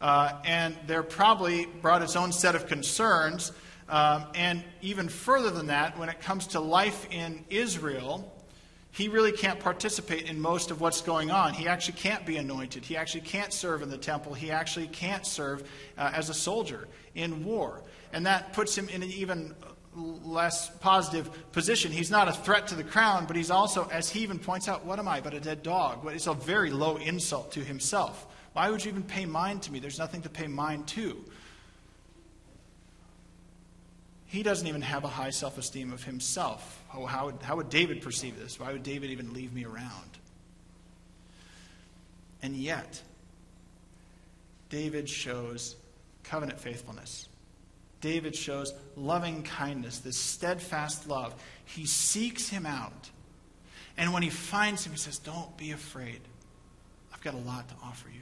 Uh, 0.00 0.40
and 0.44 0.76
there 0.86 1.02
probably 1.02 1.66
brought 1.66 2.02
its 2.02 2.16
own 2.16 2.32
set 2.32 2.54
of 2.54 2.66
concerns. 2.66 3.52
Um, 3.88 4.24
and 4.34 4.62
even 4.82 5.08
further 5.08 5.50
than 5.50 5.66
that, 5.66 5.98
when 5.98 6.08
it 6.08 6.20
comes 6.20 6.48
to 6.48 6.60
life 6.60 7.06
in 7.10 7.44
Israel, 7.50 8.30
he 8.90 9.08
really 9.08 9.32
can't 9.32 9.58
participate 9.58 10.30
in 10.30 10.40
most 10.40 10.70
of 10.70 10.80
what's 10.80 11.00
going 11.00 11.30
on. 11.30 11.52
He 11.52 11.66
actually 11.66 11.98
can't 11.98 12.24
be 12.24 12.36
anointed. 12.36 12.84
He 12.84 12.96
actually 12.96 13.22
can't 13.22 13.52
serve 13.52 13.82
in 13.82 13.90
the 13.90 13.98
temple. 13.98 14.34
He 14.34 14.52
actually 14.52 14.86
can't 14.86 15.26
serve 15.26 15.68
uh, 15.98 16.12
as 16.14 16.30
a 16.30 16.34
soldier 16.34 16.86
in 17.14 17.44
war. 17.44 17.82
And 18.12 18.26
that 18.26 18.52
puts 18.52 18.78
him 18.78 18.88
in 18.88 19.02
an 19.02 19.10
even 19.10 19.54
less 19.96 20.70
positive 20.78 21.28
position. 21.52 21.92
He's 21.92 22.10
not 22.10 22.28
a 22.28 22.32
threat 22.32 22.68
to 22.68 22.74
the 22.74 22.84
crown, 22.84 23.26
but 23.26 23.36
he's 23.36 23.50
also, 23.50 23.88
as 23.92 24.08
he 24.08 24.20
even 24.20 24.38
points 24.38 24.68
out, 24.68 24.84
what 24.84 24.98
am 24.98 25.08
I 25.08 25.20
but 25.20 25.34
a 25.34 25.40
dead 25.40 25.62
dog? 25.62 26.06
It's 26.12 26.26
a 26.26 26.34
very 26.34 26.70
low 26.70 26.96
insult 26.96 27.52
to 27.52 27.60
himself. 27.60 28.26
Why 28.54 28.70
would 28.70 28.84
you 28.84 28.90
even 28.90 29.02
pay 29.02 29.26
mind 29.26 29.62
to 29.62 29.72
me? 29.72 29.80
There's 29.80 29.98
nothing 29.98 30.22
to 30.22 30.28
pay 30.28 30.46
mind 30.46 30.86
to. 30.88 31.22
He 34.26 34.42
doesn't 34.42 34.66
even 34.66 34.82
have 34.82 35.04
a 35.04 35.08
high 35.08 35.30
self 35.30 35.58
esteem 35.58 35.92
of 35.92 36.02
himself. 36.02 36.82
Oh, 36.94 37.04
how 37.04 37.26
would, 37.26 37.42
how 37.42 37.56
would 37.56 37.68
David 37.68 38.00
perceive 38.00 38.38
this? 38.38 38.58
Why 38.58 38.72
would 38.72 38.82
David 38.82 39.10
even 39.10 39.32
leave 39.32 39.52
me 39.52 39.64
around? 39.64 40.18
And 42.42 42.56
yet, 42.56 43.02
David 44.70 45.08
shows 45.08 45.76
covenant 46.22 46.60
faithfulness. 46.60 47.28
David 48.00 48.36
shows 48.36 48.72
loving 48.96 49.42
kindness, 49.42 49.98
this 49.98 50.16
steadfast 50.16 51.08
love. 51.08 51.34
He 51.64 51.86
seeks 51.86 52.48
him 52.48 52.66
out. 52.66 53.10
And 53.96 54.12
when 54.12 54.22
he 54.22 54.30
finds 54.30 54.84
him, 54.84 54.92
he 54.92 54.98
says, 54.98 55.18
Don't 55.18 55.56
be 55.56 55.70
afraid. 55.70 56.20
I've 57.12 57.22
got 57.22 57.34
a 57.34 57.38
lot 57.38 57.68
to 57.68 57.74
offer 57.82 58.08
you. 58.08 58.20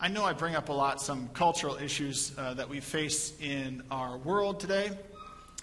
I 0.00 0.08
know 0.08 0.24
I 0.24 0.32
bring 0.32 0.56
up 0.56 0.70
a 0.70 0.72
lot 0.72 1.00
some 1.00 1.28
cultural 1.34 1.76
issues 1.76 2.32
uh, 2.36 2.54
that 2.54 2.68
we 2.68 2.80
face 2.80 3.32
in 3.40 3.80
our 3.92 4.18
world 4.18 4.58
today. 4.58 4.90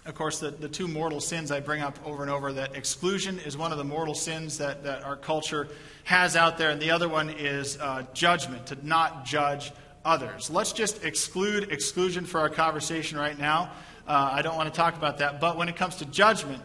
Of 0.05 0.15
course, 0.15 0.39
the, 0.39 0.51
the 0.51 0.69
two 0.69 0.87
mortal 0.87 1.19
sins 1.19 1.51
I 1.51 1.59
bring 1.59 1.81
up 1.81 1.99
over 2.05 2.23
and 2.23 2.31
over 2.31 2.53
that 2.53 2.73
exclusion 2.73 3.39
is 3.39 3.57
one 3.57 3.73
of 3.73 3.77
the 3.77 3.83
mortal 3.83 4.15
sins 4.15 4.57
that, 4.57 4.83
that 4.85 5.03
our 5.03 5.17
culture 5.17 5.67
has 6.05 6.37
out 6.37 6.57
there, 6.57 6.69
and 6.69 6.81
the 6.81 6.91
other 6.91 7.09
one 7.09 7.29
is 7.29 7.77
uh, 7.79 8.03
judgment, 8.13 8.65
to 8.67 8.77
not 8.87 9.25
judge 9.25 9.73
others. 10.05 10.49
Let's 10.49 10.71
just 10.71 11.03
exclude 11.03 11.69
exclusion 11.69 12.25
for 12.25 12.39
our 12.39 12.49
conversation 12.49 13.17
right 13.17 13.37
now. 13.37 13.71
Uh, 14.07 14.29
I 14.31 14.41
don't 14.41 14.55
want 14.55 14.73
to 14.73 14.75
talk 14.75 14.95
about 14.95 15.17
that. 15.17 15.41
But 15.41 15.57
when 15.57 15.67
it 15.67 15.75
comes 15.75 15.97
to 15.97 16.05
judgment, 16.05 16.63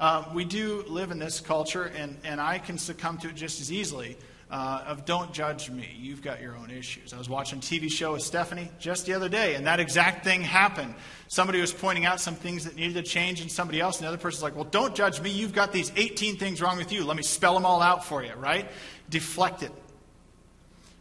uh, 0.00 0.24
we 0.34 0.44
do 0.44 0.84
live 0.88 1.12
in 1.12 1.20
this 1.20 1.40
culture, 1.40 1.84
and, 1.84 2.18
and 2.24 2.40
I 2.40 2.58
can 2.58 2.76
succumb 2.78 3.16
to 3.18 3.28
it 3.28 3.36
just 3.36 3.60
as 3.60 3.72
easily 3.72 4.18
uh, 4.50 4.84
of 4.86 5.04
don't 5.04 5.32
judge 5.32 5.70
me. 5.70 5.88
You've 5.98 6.22
got 6.22 6.40
your 6.40 6.56
own 6.56 6.70
issues. 6.70 7.12
I 7.12 7.18
was 7.18 7.28
watching 7.28 7.58
a 7.58 7.62
TV 7.62 7.90
show 7.90 8.12
with 8.12 8.22
Stephanie 8.22 8.70
just 8.78 9.06
the 9.06 9.14
other 9.14 9.28
day, 9.28 9.56
and 9.56 9.66
that 9.66 9.80
exact 9.80 10.22
thing 10.22 10.42
happened. 10.42 10.94
Somebody 11.26 11.60
was 11.60 11.72
pointing 11.72 12.04
out 12.04 12.20
some 12.20 12.36
things 12.36 12.64
that 12.64 12.76
needed 12.76 12.94
to 12.94 13.02
change 13.02 13.42
in 13.42 13.48
somebody 13.48 13.80
else, 13.80 13.98
and 13.98 14.04
the 14.04 14.08
other 14.08 14.18
person's 14.18 14.44
like, 14.44 14.54
Well, 14.54 14.64
don't 14.64 14.94
judge 14.94 15.20
me. 15.20 15.30
You've 15.30 15.52
got 15.52 15.72
these 15.72 15.90
18 15.96 16.36
things 16.36 16.62
wrong 16.62 16.78
with 16.78 16.92
you. 16.92 17.04
Let 17.04 17.16
me 17.16 17.24
spell 17.24 17.54
them 17.54 17.66
all 17.66 17.82
out 17.82 18.04
for 18.04 18.22
you, 18.22 18.34
right? 18.34 18.68
Deflect 19.10 19.64
it. 19.64 19.72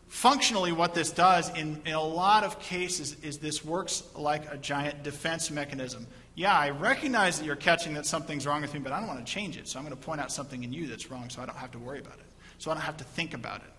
Functionally, 0.07 0.71
what 0.71 0.95
this 0.95 1.11
does 1.11 1.49
in, 1.49 1.81
in 1.85 1.93
a 1.93 2.01
lot 2.01 2.43
of 2.43 2.59
cases 2.59 3.17
is 3.21 3.37
this 3.37 3.63
works 3.63 4.01
like 4.15 4.51
a 4.51 4.57
giant 4.57 5.03
defense 5.03 5.51
mechanism. 5.51 6.07
Yeah, 6.35 6.57
I 6.57 6.69
recognize 6.71 7.37
that 7.37 7.45
you're 7.45 7.55
catching 7.55 7.93
that 7.93 8.05
something's 8.05 8.47
wrong 8.47 8.61
with 8.61 8.73
me, 8.73 8.79
but 8.79 8.91
I 8.91 8.99
don't 8.99 9.07
want 9.07 9.25
to 9.25 9.31
change 9.31 9.57
it. 9.57 9.67
So 9.67 9.77
I'm 9.77 9.85
going 9.85 9.95
to 9.95 10.01
point 10.01 10.21
out 10.21 10.31
something 10.31 10.63
in 10.63 10.73
you 10.73 10.87
that's 10.87 11.11
wrong 11.11 11.29
so 11.29 11.41
I 11.41 11.45
don't 11.45 11.57
have 11.57 11.71
to 11.71 11.79
worry 11.79 11.99
about 11.99 12.17
it 12.17 12.24
so 12.57 12.71
I 12.71 12.73
don't 12.73 12.83
have 12.83 12.97
to 12.97 13.03
think 13.03 13.33
about 13.33 13.61
it. 13.61 13.71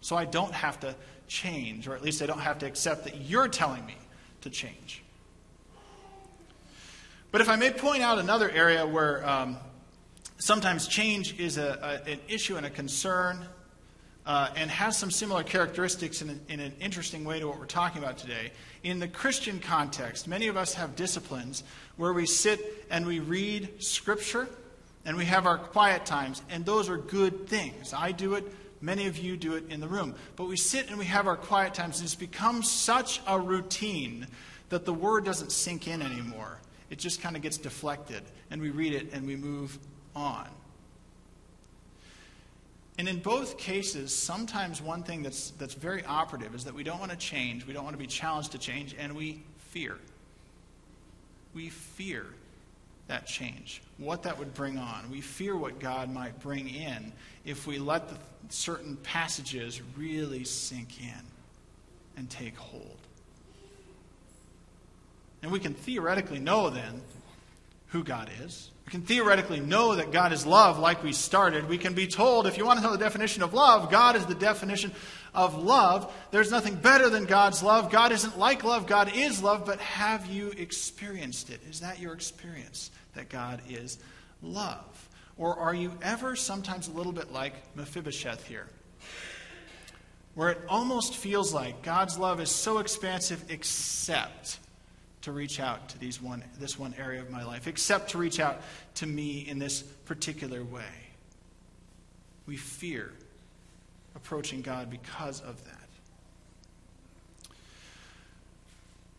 So 0.00 0.16
I 0.16 0.24
don't 0.24 0.52
have 0.52 0.80
to 0.80 0.94
change, 1.26 1.88
or 1.88 1.94
at 1.94 2.02
least 2.02 2.22
I 2.22 2.26
don't 2.26 2.40
have 2.40 2.58
to 2.60 2.66
accept 2.66 3.04
that 3.04 3.20
you're 3.22 3.48
telling 3.48 3.84
me 3.84 3.96
to 4.42 4.50
change. 4.50 5.02
But 7.30 7.40
if 7.40 7.48
I 7.48 7.56
may 7.56 7.70
point 7.70 8.02
out 8.02 8.18
another 8.18 8.50
area 8.50 8.86
where 8.86 9.28
um, 9.28 9.58
sometimes 10.38 10.88
change 10.88 11.38
is 11.38 11.58
a, 11.58 12.00
a, 12.06 12.10
an 12.12 12.20
issue 12.28 12.56
and 12.56 12.64
a 12.64 12.70
concern 12.70 13.44
uh, 14.24 14.48
and 14.56 14.70
has 14.70 14.96
some 14.96 15.10
similar 15.10 15.42
characteristics 15.42 16.22
in, 16.22 16.40
in 16.48 16.60
an 16.60 16.72
interesting 16.80 17.24
way 17.24 17.40
to 17.40 17.48
what 17.48 17.58
we're 17.58 17.66
talking 17.66 18.02
about 18.02 18.18
today. 18.18 18.52
In 18.82 18.98
the 18.98 19.08
Christian 19.08 19.58
context, 19.58 20.28
many 20.28 20.48
of 20.48 20.56
us 20.56 20.74
have 20.74 20.96
disciplines 20.96 21.64
where 21.96 22.12
we 22.12 22.26
sit 22.26 22.86
and 22.90 23.06
we 23.06 23.20
read 23.20 23.82
Scripture 23.82 24.48
and 25.04 25.16
we 25.16 25.24
have 25.24 25.46
our 25.46 25.58
quiet 25.58 26.04
times, 26.04 26.42
and 26.50 26.64
those 26.64 26.88
are 26.88 26.98
good 26.98 27.48
things. 27.48 27.92
I 27.92 28.12
do 28.12 28.34
it, 28.34 28.44
many 28.80 29.06
of 29.06 29.18
you 29.18 29.36
do 29.36 29.54
it 29.54 29.64
in 29.70 29.80
the 29.80 29.88
room. 29.88 30.14
But 30.36 30.46
we 30.46 30.56
sit 30.56 30.88
and 30.88 30.98
we 30.98 31.06
have 31.06 31.26
our 31.26 31.36
quiet 31.36 31.74
times, 31.74 31.98
and 31.98 32.06
it's 32.06 32.14
become 32.14 32.62
such 32.62 33.20
a 33.26 33.38
routine 33.38 34.26
that 34.68 34.84
the 34.84 34.92
word 34.92 35.24
doesn't 35.24 35.52
sink 35.52 35.88
in 35.88 36.02
anymore. 36.02 36.58
It 36.90 36.98
just 36.98 37.20
kind 37.20 37.36
of 37.36 37.42
gets 37.42 37.58
deflected, 37.58 38.22
and 38.50 38.60
we 38.60 38.70
read 38.70 38.92
it 38.92 39.12
and 39.12 39.26
we 39.26 39.36
move 39.36 39.78
on. 40.14 40.48
And 42.98 43.08
in 43.08 43.20
both 43.20 43.58
cases, 43.58 44.12
sometimes 44.12 44.82
one 44.82 45.04
thing 45.04 45.22
that's, 45.22 45.50
that's 45.52 45.74
very 45.74 46.04
operative 46.04 46.54
is 46.54 46.64
that 46.64 46.74
we 46.74 46.82
don't 46.82 46.98
want 46.98 47.12
to 47.12 47.16
change, 47.16 47.64
we 47.64 47.72
don't 47.72 47.84
want 47.84 47.94
to 47.94 47.98
be 47.98 48.08
challenged 48.08 48.52
to 48.52 48.58
change, 48.58 48.96
and 48.98 49.14
we 49.14 49.42
fear. 49.70 49.96
We 51.54 51.68
fear 51.68 52.26
that 53.08 53.26
change, 53.26 53.82
what 53.96 54.22
that 54.22 54.38
would 54.38 54.54
bring 54.54 54.78
on. 54.78 55.10
We 55.10 55.20
fear 55.20 55.56
what 55.56 55.80
God 55.80 56.12
might 56.12 56.38
bring 56.40 56.68
in 56.68 57.12
if 57.44 57.66
we 57.66 57.78
let 57.78 58.08
the 58.08 58.16
certain 58.50 58.96
passages 58.96 59.80
really 59.96 60.44
sink 60.44 61.00
in 61.00 61.20
and 62.16 62.30
take 62.30 62.56
hold. 62.56 62.96
And 65.42 65.50
we 65.50 65.60
can 65.60 65.74
theoretically 65.74 66.38
know 66.38 66.70
then 66.70 67.00
who 67.88 68.04
God 68.04 68.30
is. 68.42 68.70
We 68.86 68.90
can 68.90 69.02
theoretically 69.02 69.60
know 69.60 69.94
that 69.94 70.12
God 70.12 70.32
is 70.32 70.46
love 70.46 70.78
like 70.78 71.02
we 71.02 71.12
started. 71.12 71.68
We 71.68 71.78
can 71.78 71.94
be 71.94 72.06
told, 72.06 72.46
if 72.46 72.56
you 72.58 72.64
want 72.64 72.78
to 72.80 72.84
know 72.84 72.92
the 72.92 72.98
definition 72.98 73.42
of 73.42 73.54
love, 73.54 73.90
God 73.90 74.16
is 74.16 74.26
the 74.26 74.34
definition 74.34 74.92
of 75.38 75.56
love. 75.56 76.12
There's 76.32 76.50
nothing 76.50 76.74
better 76.74 77.08
than 77.08 77.24
God's 77.24 77.62
love. 77.62 77.92
God 77.92 78.10
isn't 78.10 78.36
like 78.36 78.64
love, 78.64 78.88
God 78.88 79.14
is 79.14 79.40
love, 79.40 79.64
but 79.64 79.78
have 79.78 80.26
you 80.26 80.50
experienced 80.50 81.48
it? 81.48 81.60
Is 81.70 81.78
that 81.78 82.00
your 82.00 82.12
experience, 82.12 82.90
that 83.14 83.28
God 83.28 83.62
is 83.68 83.98
love? 84.42 85.08
Or 85.36 85.56
are 85.56 85.72
you 85.72 85.92
ever 86.02 86.34
sometimes 86.34 86.88
a 86.88 86.90
little 86.90 87.12
bit 87.12 87.32
like 87.32 87.54
Mephibosheth 87.76 88.48
here? 88.48 88.66
Where 90.34 90.50
it 90.50 90.60
almost 90.68 91.14
feels 91.14 91.54
like 91.54 91.82
God's 91.82 92.18
love 92.18 92.40
is 92.40 92.50
so 92.50 92.78
expansive, 92.78 93.44
except 93.48 94.58
to 95.22 95.30
reach 95.30 95.60
out 95.60 95.88
to 95.90 95.98
these 95.98 96.20
one, 96.20 96.42
this 96.58 96.76
one 96.76 96.94
area 96.98 97.20
of 97.20 97.30
my 97.30 97.44
life, 97.44 97.68
except 97.68 98.10
to 98.10 98.18
reach 98.18 98.40
out 98.40 98.60
to 98.96 99.06
me 99.06 99.46
in 99.46 99.60
this 99.60 99.82
particular 99.82 100.64
way. 100.64 100.82
We 102.46 102.56
fear 102.56 103.12
approaching 104.16 104.62
God 104.62 104.90
because 104.90 105.40
of 105.40 105.62
that. 105.64 105.74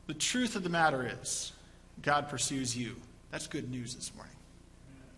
The 0.07 0.13
truth 0.13 0.55
of 0.55 0.63
the 0.63 0.69
matter 0.69 1.09
is, 1.21 1.51
God 2.01 2.29
pursues 2.29 2.75
you. 2.75 2.95
That's 3.31 3.47
good 3.47 3.69
news 3.69 3.93
this 3.93 4.11
morning. 4.15 4.35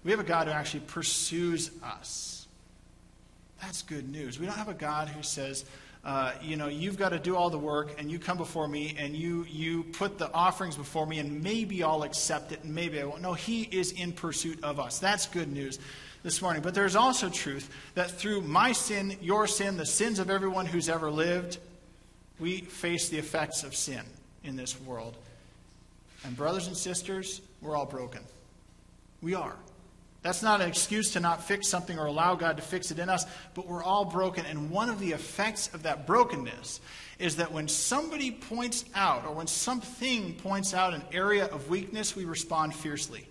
We 0.04 0.12
have 0.12 0.20
a 0.20 0.24
God 0.24 0.48
who 0.48 0.54
actually 0.54 0.82
pursues 0.82 1.72
us. 1.84 2.48
That's 3.62 3.84
good 3.84 4.10
news. 4.10 4.40
We 4.40 4.46
don't 4.46 4.56
have 4.56 4.70
a 4.70 4.74
God 4.74 5.08
who 5.08 5.22
says, 5.22 5.66
uh, 6.04 6.34
you 6.42 6.58
know, 6.58 6.68
you've 6.68 6.98
got 6.98 7.10
to 7.10 7.20
do 7.20 7.36
all 7.36 7.52
the 7.52 7.60
work, 7.60 8.00
and 8.00 8.12
you 8.12 8.18
come 8.18 8.38
before 8.38 8.68
me, 8.68 8.96
and 8.98 9.16
you 9.16 9.46
you 9.48 9.84
put 9.84 10.18
the 10.18 10.34
offerings 10.34 10.76
before 10.76 11.06
me, 11.06 11.20
and 11.20 11.44
maybe 11.44 11.84
I'll 11.84 12.02
accept 12.02 12.52
it, 12.52 12.64
and 12.64 12.74
maybe 12.74 13.00
I 13.00 13.06
won't. 13.06 13.22
No, 13.22 13.34
He 13.34 13.64
is 13.64 13.92
in 13.92 14.12
pursuit 14.12 14.64
of 14.64 14.80
us. 14.80 14.98
That's 14.98 15.28
good 15.28 15.52
news 15.52 15.78
this 16.24 16.42
morning. 16.42 16.62
But 16.62 16.74
there's 16.74 16.96
also 16.96 17.30
truth 17.30 17.70
that 17.96 18.12
through 18.12 18.42
my 18.42 18.72
sin, 18.72 19.18
your 19.22 19.48
sin, 19.48 19.78
the 19.78 19.86
sins 19.86 20.20
of 20.20 20.30
everyone 20.30 20.66
who's 20.66 20.90
ever 20.90 21.10
lived, 21.10 21.58
we 22.40 22.62
face 22.62 23.10
the 23.10 23.18
effects 23.18 23.64
of 23.64 23.76
sin 23.76 24.02
in 24.44 24.56
this 24.56 24.80
world. 24.82 25.16
And 26.24 26.36
brothers 26.36 26.68
and 26.68 26.78
sisters, 26.78 27.42
we're 27.62 27.76
all 27.76 27.86
broken. 27.86 28.22
We 29.22 29.36
are. 29.36 29.56
That's 30.24 30.44
not 30.44 30.62
an 30.62 30.68
excuse 30.68 31.12
to 31.14 31.20
not 31.20 31.44
fix 31.44 31.68
something 31.68 31.98
or 31.98 32.06
allow 32.06 32.36
God 32.36 32.58
to 32.58 32.64
fix 32.64 32.92
it 32.92 33.00
in 33.00 33.10
us, 33.10 33.26
but 33.56 33.68
we're 33.68 33.84
all 33.84 34.06
broken. 34.06 34.46
And 34.46 34.70
one 34.70 34.90
of 34.90 35.00
the 35.00 35.14
effects 35.14 35.74
of 35.74 35.84
that 35.84 36.06
brokenness 36.06 36.80
is 37.18 37.38
that 37.38 37.52
when 37.52 37.68
somebody 37.68 38.30
points 38.30 38.86
out 38.94 39.26
or 39.26 39.34
when 39.34 39.48
something 39.48 40.36
points 40.36 40.76
out 40.76 40.94
an 40.94 41.04
area 41.12 41.46
of 41.46 41.70
weakness, 41.70 42.16
we 42.16 42.26
respond 42.26 42.76
fiercely. 42.76 43.26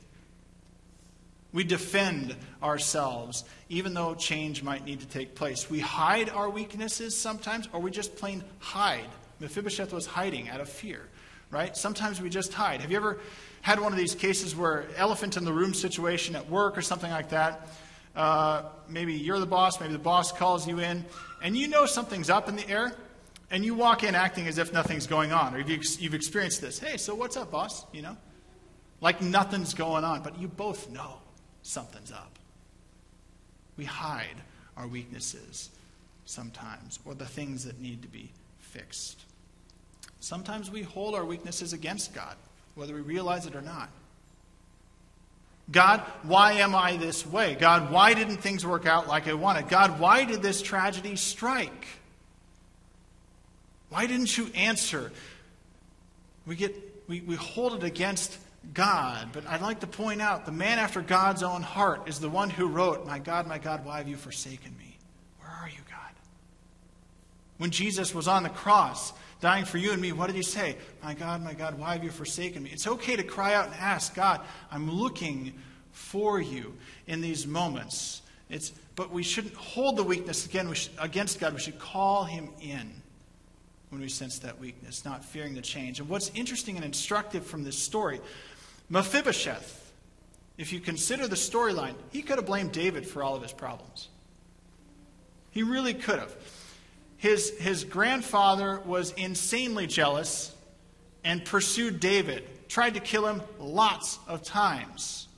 We 1.52 1.64
defend 1.64 2.36
ourselves, 2.62 3.44
even 3.68 3.94
though 3.94 4.14
change 4.14 4.62
might 4.62 4.84
need 4.84 5.00
to 5.00 5.06
take 5.06 5.34
place. 5.34 5.68
We 5.68 5.80
hide 5.80 6.30
our 6.30 6.48
weaknesses 6.48 7.16
sometimes, 7.16 7.68
or 7.72 7.80
we 7.80 7.90
just 7.90 8.16
plain 8.16 8.44
hide. 8.60 9.08
Mephibosheth 9.40 9.92
was 9.92 10.06
hiding 10.06 10.48
out 10.48 10.60
of 10.60 10.68
fear, 10.68 11.08
right? 11.50 11.76
Sometimes 11.76 12.20
we 12.20 12.30
just 12.30 12.52
hide. 12.52 12.80
Have 12.82 12.90
you 12.90 12.96
ever 12.96 13.18
had 13.62 13.80
one 13.80 13.92
of 13.92 13.98
these 13.98 14.14
cases 14.14 14.56
where 14.56 14.86
elephant 14.96 15.36
in 15.36 15.44
the 15.44 15.52
room 15.52 15.74
situation 15.74 16.34
at 16.34 16.48
work 16.48 16.78
or 16.78 16.82
something 16.82 17.10
like 17.10 17.30
that. 17.30 17.68
Uh, 18.16 18.62
maybe 18.88 19.14
you're 19.14 19.38
the 19.38 19.46
boss, 19.46 19.80
maybe 19.80 19.92
the 19.92 19.98
boss 19.98 20.32
calls 20.32 20.66
you 20.66 20.80
in, 20.80 21.04
and 21.42 21.56
you 21.56 21.68
know 21.68 21.86
something's 21.86 22.30
up 22.30 22.48
in 22.48 22.56
the 22.56 22.68
air, 22.68 22.92
and 23.50 23.64
you 23.64 23.74
walk 23.74 24.02
in 24.02 24.14
acting 24.14 24.48
as 24.48 24.58
if 24.58 24.72
nothing's 24.72 25.06
going 25.06 25.32
on, 25.32 25.54
or 25.54 25.60
you've, 25.60 25.84
you've 26.00 26.14
experienced 26.14 26.60
this. 26.60 26.78
Hey, 26.78 26.96
so 26.96 27.14
what's 27.14 27.36
up, 27.36 27.50
boss? 27.50 27.84
You 27.92 28.02
know, 28.02 28.16
like 29.00 29.20
nothing's 29.20 29.74
going 29.74 30.04
on, 30.04 30.22
but 30.22 30.38
you 30.40 30.48
both 30.48 30.90
know 30.90 31.19
something's 31.62 32.12
up. 32.12 32.38
We 33.76 33.84
hide 33.84 34.36
our 34.76 34.86
weaknesses 34.86 35.70
sometimes, 36.24 36.98
or 37.04 37.14
the 37.14 37.26
things 37.26 37.64
that 37.64 37.80
need 37.80 38.02
to 38.02 38.08
be 38.08 38.30
fixed. 38.60 39.20
Sometimes 40.20 40.70
we 40.70 40.82
hold 40.82 41.14
our 41.14 41.24
weaknesses 41.24 41.72
against 41.72 42.14
God 42.14 42.36
whether 42.74 42.94
we 42.94 43.00
realize 43.00 43.46
it 43.46 43.54
or 43.54 43.60
not. 43.60 43.90
God, 45.70 46.00
why 46.22 46.54
am 46.54 46.74
I 46.74 46.96
this 46.96 47.26
way? 47.26 47.54
God, 47.54 47.92
why 47.92 48.14
didn't 48.14 48.38
things 48.38 48.66
work 48.66 48.86
out 48.86 49.06
like 49.06 49.28
I 49.28 49.34
wanted? 49.34 49.68
God, 49.68 50.00
why 50.00 50.24
did 50.24 50.42
this 50.42 50.62
tragedy 50.62 51.14
strike? 51.14 51.86
Why 53.88 54.06
didn't 54.06 54.36
you 54.36 54.48
answer? 54.54 55.12
We 56.46 56.56
get 56.56 56.74
we, 57.06 57.20
we 57.20 57.36
hold 57.36 57.74
it 57.74 57.84
against 57.84 58.36
God, 58.74 59.30
but 59.32 59.46
I'd 59.46 59.62
like 59.62 59.80
to 59.80 59.86
point 59.86 60.20
out 60.20 60.46
the 60.46 60.52
man 60.52 60.78
after 60.78 61.00
God's 61.00 61.42
own 61.42 61.62
heart 61.62 62.08
is 62.08 62.20
the 62.20 62.28
one 62.28 62.50
who 62.50 62.66
wrote, 62.66 63.06
My 63.06 63.18
God, 63.18 63.46
my 63.46 63.58
God, 63.58 63.84
why 63.84 63.98
have 63.98 64.08
you 64.08 64.16
forsaken 64.16 64.76
me? 64.78 64.96
Where 65.40 65.50
are 65.50 65.68
you, 65.68 65.80
God? 65.88 66.12
When 67.58 67.70
Jesus 67.70 68.14
was 68.14 68.28
on 68.28 68.42
the 68.42 68.50
cross, 68.50 69.12
dying 69.40 69.64
for 69.64 69.78
you 69.78 69.92
and 69.92 70.00
me, 70.00 70.12
what 70.12 70.26
did 70.26 70.36
he 70.36 70.42
say? 70.42 70.76
My 71.02 71.14
God, 71.14 71.42
my 71.42 71.54
God, 71.54 71.78
why 71.78 71.94
have 71.94 72.04
you 72.04 72.10
forsaken 72.10 72.62
me? 72.62 72.70
It's 72.70 72.86
okay 72.86 73.16
to 73.16 73.22
cry 73.22 73.54
out 73.54 73.66
and 73.66 73.74
ask, 73.74 74.14
God, 74.14 74.40
I'm 74.70 74.90
looking 74.90 75.54
for 75.92 76.40
you 76.40 76.74
in 77.06 77.20
these 77.20 77.46
moments. 77.46 78.22
It's, 78.48 78.72
but 78.94 79.10
we 79.10 79.22
shouldn't 79.22 79.54
hold 79.54 79.96
the 79.96 80.04
weakness 80.04 80.46
again 80.46 80.72
against 80.98 81.40
God. 81.40 81.54
We 81.54 81.60
should 81.60 81.78
call 81.78 82.24
him 82.24 82.50
in 82.60 83.00
when 83.90 84.00
we 84.00 84.08
sense 84.08 84.38
that 84.38 84.58
weakness, 84.60 85.04
not 85.04 85.24
fearing 85.24 85.54
the 85.54 85.60
change. 85.60 85.98
And 85.98 86.08
what's 86.08 86.30
interesting 86.34 86.76
and 86.76 86.84
instructive 86.84 87.44
from 87.44 87.64
this 87.64 87.76
story, 87.76 88.20
Mephibosheth, 88.90 89.92
if 90.58 90.72
you 90.72 90.80
consider 90.80 91.26
the 91.26 91.36
storyline, 91.36 91.94
he 92.12 92.20
could 92.20 92.36
have 92.36 92.46
blamed 92.46 92.72
David 92.72 93.06
for 93.06 93.22
all 93.22 93.34
of 93.34 93.42
his 93.42 93.52
problems. 93.52 94.08
He 95.50 95.62
really 95.62 95.94
could 95.94 96.18
have 96.18 96.34
his, 97.20 97.50
his 97.58 97.84
grandfather 97.84 98.80
was 98.86 99.12
insanely 99.12 99.86
jealous 99.86 100.54
and 101.22 101.44
pursued 101.44 102.00
David, 102.00 102.48
tried 102.66 102.94
to 102.94 103.00
kill 103.00 103.26
him 103.26 103.42
lots 103.58 104.18
of 104.26 104.42
times, 104.42 105.28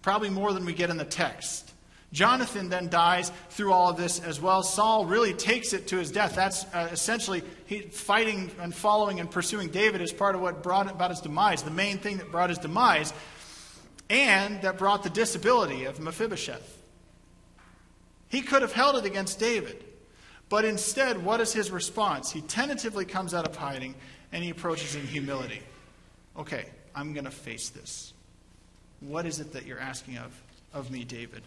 probably 0.00 0.30
more 0.30 0.54
than 0.54 0.64
we 0.64 0.72
get 0.72 0.88
in 0.88 0.96
the 0.96 1.04
text. 1.04 1.70
Jonathan 2.12 2.68
then 2.68 2.88
dies 2.88 3.32
through 3.50 3.72
all 3.72 3.90
of 3.90 3.96
this 3.96 4.20
as 4.20 4.40
well. 4.40 4.62
Saul 4.62 5.06
really 5.06 5.32
takes 5.32 5.72
it 5.72 5.88
to 5.88 5.96
his 5.96 6.10
death. 6.10 6.34
That's 6.34 6.64
uh, 6.74 6.90
essentially 6.92 7.42
he, 7.64 7.80
fighting 7.80 8.50
and 8.60 8.74
following 8.74 9.18
and 9.18 9.30
pursuing 9.30 9.68
David 9.68 10.02
is 10.02 10.12
part 10.12 10.34
of 10.34 10.42
what 10.42 10.62
brought 10.62 10.90
about 10.90 11.10
his 11.10 11.20
demise, 11.20 11.62
the 11.62 11.70
main 11.70 11.98
thing 11.98 12.18
that 12.18 12.30
brought 12.30 12.50
his 12.50 12.58
demise, 12.58 13.14
and 14.10 14.60
that 14.60 14.76
brought 14.76 15.02
the 15.02 15.10
disability 15.10 15.84
of 15.84 16.00
Mephibosheth. 16.00 16.78
He 18.28 18.42
could 18.42 18.62
have 18.62 18.72
held 18.72 18.96
it 18.96 19.04
against 19.06 19.38
David. 19.38 19.82
But 20.50 20.66
instead, 20.66 21.24
what 21.24 21.40
is 21.40 21.54
his 21.54 21.70
response? 21.70 22.30
He 22.30 22.42
tentatively 22.42 23.06
comes 23.06 23.32
out 23.32 23.48
of 23.48 23.56
hiding 23.56 23.94
and 24.32 24.44
he 24.44 24.50
approaches 24.50 24.94
in 24.94 25.06
humility. 25.06 25.62
Okay, 26.36 26.66
I'm 26.94 27.14
going 27.14 27.24
to 27.24 27.30
face 27.30 27.70
this. 27.70 28.12
What 29.00 29.24
is 29.24 29.40
it 29.40 29.52
that 29.54 29.64
you're 29.64 29.78
asking 29.78 30.18
of, 30.18 30.42
of 30.74 30.90
me, 30.90 31.04
David? 31.04 31.42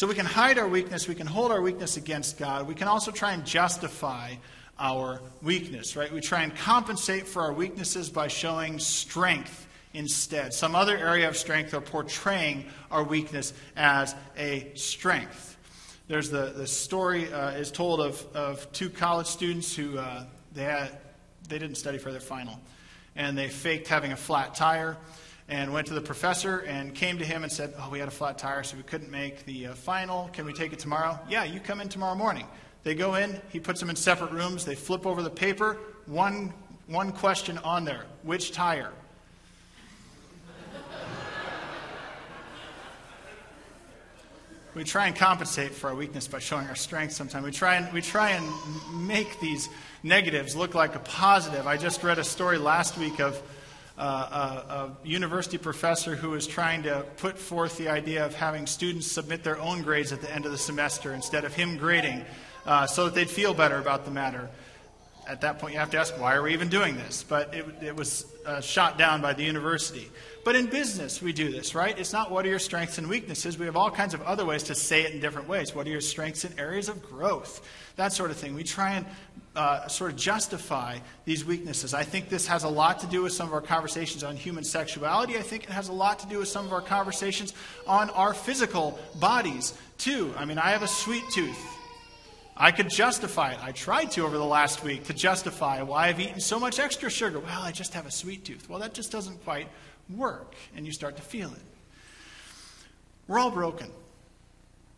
So 0.00 0.06
we 0.06 0.14
can 0.14 0.24
hide 0.24 0.56
our 0.56 0.66
weakness, 0.66 1.06
we 1.06 1.14
can 1.14 1.26
hold 1.26 1.52
our 1.52 1.60
weakness 1.60 1.98
against 1.98 2.38
God, 2.38 2.66
we 2.66 2.74
can 2.74 2.88
also 2.88 3.10
try 3.10 3.34
and 3.34 3.44
justify 3.44 4.32
our 4.78 5.20
weakness, 5.42 5.94
right? 5.94 6.10
We 6.10 6.22
try 6.22 6.40
and 6.40 6.56
compensate 6.56 7.26
for 7.26 7.42
our 7.42 7.52
weaknesses 7.52 8.08
by 8.08 8.28
showing 8.28 8.78
strength 8.78 9.66
instead, 9.92 10.54
some 10.54 10.74
other 10.74 10.96
area 10.96 11.28
of 11.28 11.36
strength, 11.36 11.74
or 11.74 11.82
portraying 11.82 12.64
our 12.90 13.04
weakness 13.04 13.52
as 13.76 14.14
a 14.38 14.72
strength. 14.74 15.58
There's 16.08 16.30
the, 16.30 16.54
the 16.56 16.66
story 16.66 17.30
uh, 17.30 17.50
is 17.50 17.70
told 17.70 18.00
of, 18.00 18.26
of 18.32 18.72
two 18.72 18.88
college 18.88 19.26
students 19.26 19.76
who 19.76 19.98
uh, 19.98 20.24
they, 20.54 20.64
had, 20.64 20.96
they 21.46 21.58
didn't 21.58 21.76
study 21.76 21.98
for 21.98 22.10
their 22.10 22.22
final. 22.22 22.58
And 23.16 23.36
they 23.36 23.48
faked 23.48 23.88
having 23.88 24.12
a 24.12 24.16
flat 24.16 24.54
tire 24.54 24.96
and 25.50 25.72
went 25.72 25.88
to 25.88 25.94
the 25.94 26.00
professor 26.00 26.60
and 26.60 26.94
came 26.94 27.18
to 27.18 27.24
him 27.24 27.42
and 27.42 27.50
said, 27.50 27.74
Oh, 27.78 27.90
we 27.90 27.98
had 27.98 28.06
a 28.06 28.12
flat 28.12 28.38
tire, 28.38 28.62
so 28.62 28.76
we 28.76 28.84
couldn't 28.84 29.10
make 29.10 29.44
the 29.44 29.66
uh, 29.66 29.74
final. 29.74 30.30
Can 30.32 30.46
we 30.46 30.52
take 30.52 30.72
it 30.72 30.78
tomorrow? 30.78 31.18
Yeah, 31.28 31.42
you 31.42 31.58
come 31.58 31.80
in 31.80 31.88
tomorrow 31.88 32.14
morning. 32.14 32.46
They 32.84 32.94
go 32.94 33.16
in, 33.16 33.40
he 33.50 33.58
puts 33.58 33.80
them 33.80 33.90
in 33.90 33.96
separate 33.96 34.30
rooms, 34.30 34.64
they 34.64 34.76
flip 34.76 35.04
over 35.06 35.22
the 35.22 35.28
paper, 35.28 35.76
one, 36.06 36.54
one 36.86 37.12
question 37.12 37.58
on 37.58 37.84
there 37.84 38.06
which 38.22 38.52
tire? 38.52 38.92
we 44.74 44.84
try 44.84 45.08
and 45.08 45.16
compensate 45.16 45.72
for 45.72 45.90
our 45.90 45.96
weakness 45.96 46.28
by 46.28 46.38
showing 46.38 46.68
our 46.68 46.76
strength 46.76 47.12
sometimes. 47.12 47.44
We 47.44 47.50
try 47.50 47.74
and, 47.74 47.92
we 47.92 48.00
try 48.00 48.30
and 48.30 48.48
make 49.06 49.40
these 49.40 49.68
negatives 50.02 50.56
look 50.56 50.74
like 50.74 50.94
a 50.94 51.00
positive. 51.00 51.66
I 51.66 51.76
just 51.76 52.02
read 52.02 52.18
a 52.18 52.24
story 52.24 52.56
last 52.56 52.96
week 52.96 53.20
of 53.20 53.42
a, 54.02 54.96
a, 55.04 55.06
university 55.06 55.58
professor 55.58 56.16
who 56.16 56.30
was 56.30 56.46
trying 56.46 56.82
to 56.82 57.04
put 57.18 57.38
forth 57.38 57.76
the 57.76 57.88
idea 57.88 58.24
of 58.24 58.34
having 58.34 58.66
students 58.66 59.06
submit 59.06 59.44
their 59.44 59.58
own 59.60 59.82
grades 59.82 60.12
at 60.12 60.20
the 60.20 60.34
end 60.34 60.46
of 60.46 60.52
the 60.52 60.58
semester 60.58 61.12
instead 61.12 61.44
of 61.44 61.54
him 61.54 61.76
grading 61.76 62.24
uh, 62.66 62.86
so 62.86 63.04
that 63.04 63.14
they'd 63.14 63.30
feel 63.30 63.54
better 63.54 63.78
about 63.78 64.04
the 64.04 64.10
matter. 64.10 64.48
at 65.26 65.42
that 65.42 65.58
point, 65.58 65.74
you 65.74 65.78
have 65.78 65.90
to 65.90 65.98
ask, 65.98 66.18
why 66.18 66.34
are 66.34 66.42
we 66.42 66.52
even 66.52 66.68
doing 66.68 66.96
this? 66.96 67.22
But 67.22 67.54
it, 67.54 67.66
it 67.82 67.94
was 67.94 68.26
uh, 68.46 68.60
shot 68.60 68.98
down 68.98 69.20
by 69.20 69.32
the 69.32 69.44
university. 69.44 70.10
But 70.44 70.56
in 70.56 70.66
business, 70.66 71.20
we 71.20 71.32
do 71.32 71.52
this, 71.52 71.74
right? 71.74 71.96
It's 71.96 72.12
not 72.12 72.30
what 72.30 72.46
are 72.46 72.48
your 72.48 72.58
strengths 72.58 72.98
and 72.98 73.08
weaknesses. 73.08 73.58
We 73.58 73.66
have 73.66 73.76
all 73.76 73.90
kinds 73.90 74.14
of 74.14 74.22
other 74.22 74.44
ways 74.46 74.62
to 74.64 74.74
say 74.74 75.02
it 75.02 75.12
in 75.12 75.20
different 75.20 75.46
ways. 75.46 75.74
What 75.74 75.86
are 75.86 75.90
your 75.90 76.00
strengths 76.00 76.44
and 76.44 76.58
areas 76.58 76.88
of 76.88 77.02
growth? 77.02 77.68
That 77.96 78.12
sort 78.12 78.30
of 78.30 78.38
thing. 78.38 78.54
We 78.54 78.64
try 78.64 78.94
and 78.94 79.06
uh, 79.56 79.88
sort 79.88 80.12
of 80.12 80.16
justify 80.16 80.98
these 81.24 81.44
weaknesses. 81.44 81.92
I 81.92 82.04
think 82.04 82.28
this 82.28 82.46
has 82.46 82.64
a 82.64 82.68
lot 82.68 83.00
to 83.00 83.06
do 83.06 83.22
with 83.22 83.32
some 83.32 83.48
of 83.48 83.54
our 83.54 83.60
conversations 83.60 84.22
on 84.22 84.36
human 84.36 84.64
sexuality. 84.64 85.36
I 85.36 85.42
think 85.42 85.64
it 85.64 85.70
has 85.70 85.88
a 85.88 85.92
lot 85.92 86.20
to 86.20 86.28
do 86.28 86.38
with 86.38 86.48
some 86.48 86.64
of 86.66 86.72
our 86.72 86.80
conversations 86.80 87.52
on 87.86 88.10
our 88.10 88.32
physical 88.32 88.98
bodies, 89.18 89.74
too. 89.98 90.32
I 90.36 90.44
mean, 90.44 90.58
I 90.58 90.70
have 90.70 90.82
a 90.82 90.88
sweet 90.88 91.24
tooth. 91.30 91.58
I 92.56 92.72
could 92.72 92.90
justify 92.90 93.52
it. 93.52 93.58
I 93.62 93.72
tried 93.72 94.10
to 94.12 94.24
over 94.24 94.36
the 94.36 94.44
last 94.44 94.84
week 94.84 95.04
to 95.04 95.14
justify 95.14 95.82
why 95.82 96.08
I've 96.08 96.20
eaten 96.20 96.40
so 96.40 96.60
much 96.60 96.78
extra 96.78 97.10
sugar. 97.10 97.40
Well, 97.40 97.62
I 97.62 97.72
just 97.72 97.94
have 97.94 98.06
a 98.06 98.10
sweet 98.10 98.44
tooth. 98.44 98.68
Well, 98.68 98.78
that 98.80 98.92
just 98.92 99.10
doesn't 99.10 99.42
quite 99.44 99.68
work, 100.14 100.54
and 100.76 100.84
you 100.84 100.92
start 100.92 101.16
to 101.16 101.22
feel 101.22 101.50
it. 101.50 101.62
We're 103.26 103.38
all 103.38 103.50
broken. 103.50 103.90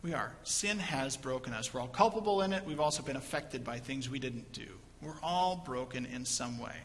We 0.03 0.13
are. 0.13 0.33
Sin 0.43 0.79
has 0.79 1.15
broken 1.15 1.53
us. 1.53 1.73
We're 1.73 1.79
all 1.79 1.87
culpable 1.87 2.41
in 2.41 2.51
it. 2.51 2.65
We've 2.65 2.81
also 2.81 3.01
been 3.01 3.15
affected 3.15 3.63
by 3.63 3.79
things 3.79 4.09
we 4.09 4.19
didn't 4.19 4.51
do. 4.51 4.67
We're 5.01 5.19
all 5.23 5.63
broken 5.65 6.05
in 6.05 6.25
some 6.25 6.59
way. 6.59 6.75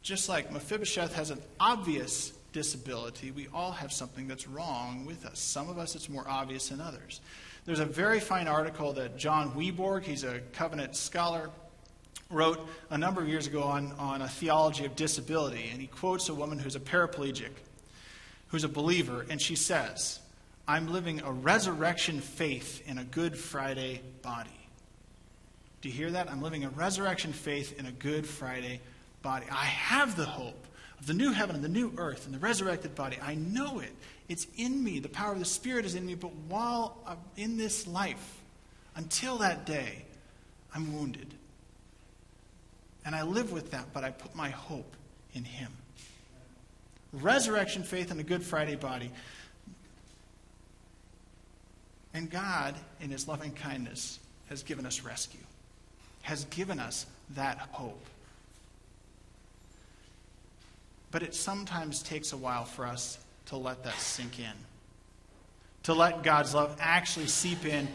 Just 0.00 0.28
like 0.28 0.52
Mephibosheth 0.52 1.12
has 1.14 1.30
an 1.30 1.42
obvious 1.58 2.32
disability, 2.52 3.32
we 3.32 3.48
all 3.52 3.72
have 3.72 3.92
something 3.92 4.28
that's 4.28 4.46
wrong 4.46 5.04
with 5.06 5.26
us. 5.26 5.40
Some 5.40 5.68
of 5.68 5.76
us, 5.76 5.96
it's 5.96 6.08
more 6.08 6.24
obvious 6.28 6.68
than 6.68 6.80
others. 6.80 7.20
There's 7.64 7.80
a 7.80 7.84
very 7.84 8.20
fine 8.20 8.46
article 8.46 8.92
that 8.92 9.16
John 9.16 9.50
Weborg, 9.52 10.04
he's 10.04 10.22
a 10.22 10.38
covenant 10.52 10.94
scholar, 10.94 11.50
wrote 12.30 12.64
a 12.90 12.98
number 12.98 13.22
of 13.22 13.28
years 13.28 13.48
ago 13.48 13.62
on, 13.64 13.90
on 13.98 14.22
a 14.22 14.28
theology 14.28 14.84
of 14.84 14.94
disability. 14.94 15.68
And 15.72 15.80
he 15.80 15.88
quotes 15.88 16.28
a 16.28 16.34
woman 16.34 16.60
who's 16.60 16.76
a 16.76 16.80
paraplegic, 16.80 17.50
who's 18.48 18.62
a 18.62 18.68
believer, 18.68 19.26
and 19.28 19.42
she 19.42 19.56
says, 19.56 20.20
I'm 20.66 20.90
living 20.90 21.20
a 21.20 21.30
resurrection 21.30 22.20
faith 22.20 22.82
in 22.86 22.98
a 22.98 23.04
Good 23.04 23.36
Friday 23.36 24.00
body. 24.22 24.50
Do 25.82 25.88
you 25.90 25.94
hear 25.94 26.10
that? 26.12 26.30
I'm 26.30 26.40
living 26.40 26.64
a 26.64 26.70
resurrection 26.70 27.34
faith 27.34 27.78
in 27.78 27.84
a 27.84 27.92
Good 27.92 28.26
Friday 28.26 28.80
body. 29.20 29.44
I 29.50 29.66
have 29.66 30.16
the 30.16 30.24
hope 30.24 30.66
of 30.98 31.06
the 31.06 31.12
new 31.12 31.32
heaven 31.32 31.54
and 31.54 31.62
the 31.62 31.68
new 31.68 31.92
earth 31.98 32.24
and 32.24 32.34
the 32.34 32.38
resurrected 32.38 32.94
body. 32.94 33.18
I 33.20 33.34
know 33.34 33.80
it. 33.80 33.94
It's 34.28 34.46
in 34.56 34.82
me. 34.82 35.00
The 35.00 35.08
power 35.10 35.32
of 35.32 35.38
the 35.38 35.44
Spirit 35.44 35.84
is 35.84 35.94
in 35.94 36.06
me. 36.06 36.14
But 36.14 36.32
while 36.48 36.96
I'm 37.06 37.18
in 37.36 37.58
this 37.58 37.86
life, 37.86 38.40
until 38.96 39.36
that 39.38 39.66
day, 39.66 40.06
I'm 40.74 40.96
wounded. 40.96 41.34
And 43.04 43.14
I 43.14 43.22
live 43.22 43.52
with 43.52 43.72
that, 43.72 43.92
but 43.92 44.02
I 44.02 44.10
put 44.10 44.34
my 44.34 44.48
hope 44.48 44.96
in 45.34 45.44
Him. 45.44 45.70
Resurrection 47.12 47.82
faith 47.82 48.10
and 48.10 48.18
a 48.18 48.24
Good 48.24 48.42
Friday 48.42 48.76
body. 48.76 49.10
And 52.14 52.30
God, 52.30 52.76
in 53.00 53.10
His 53.10 53.26
loving 53.26 53.50
kindness, 53.50 54.20
has 54.48 54.62
given 54.62 54.86
us 54.86 55.02
rescue, 55.02 55.40
has 56.22 56.44
given 56.46 56.78
us 56.78 57.06
that 57.34 57.58
hope. 57.72 58.06
But 61.10 61.22
it 61.22 61.34
sometimes 61.34 62.02
takes 62.02 62.32
a 62.32 62.36
while 62.36 62.64
for 62.64 62.86
us 62.86 63.18
to 63.46 63.56
let 63.56 63.82
that 63.84 63.98
sink 63.98 64.38
in, 64.38 64.52
to 65.82 65.94
let 65.94 66.22
God's 66.22 66.54
love 66.54 66.76
actually 66.80 67.26
seep 67.26 67.64
in 67.66 67.88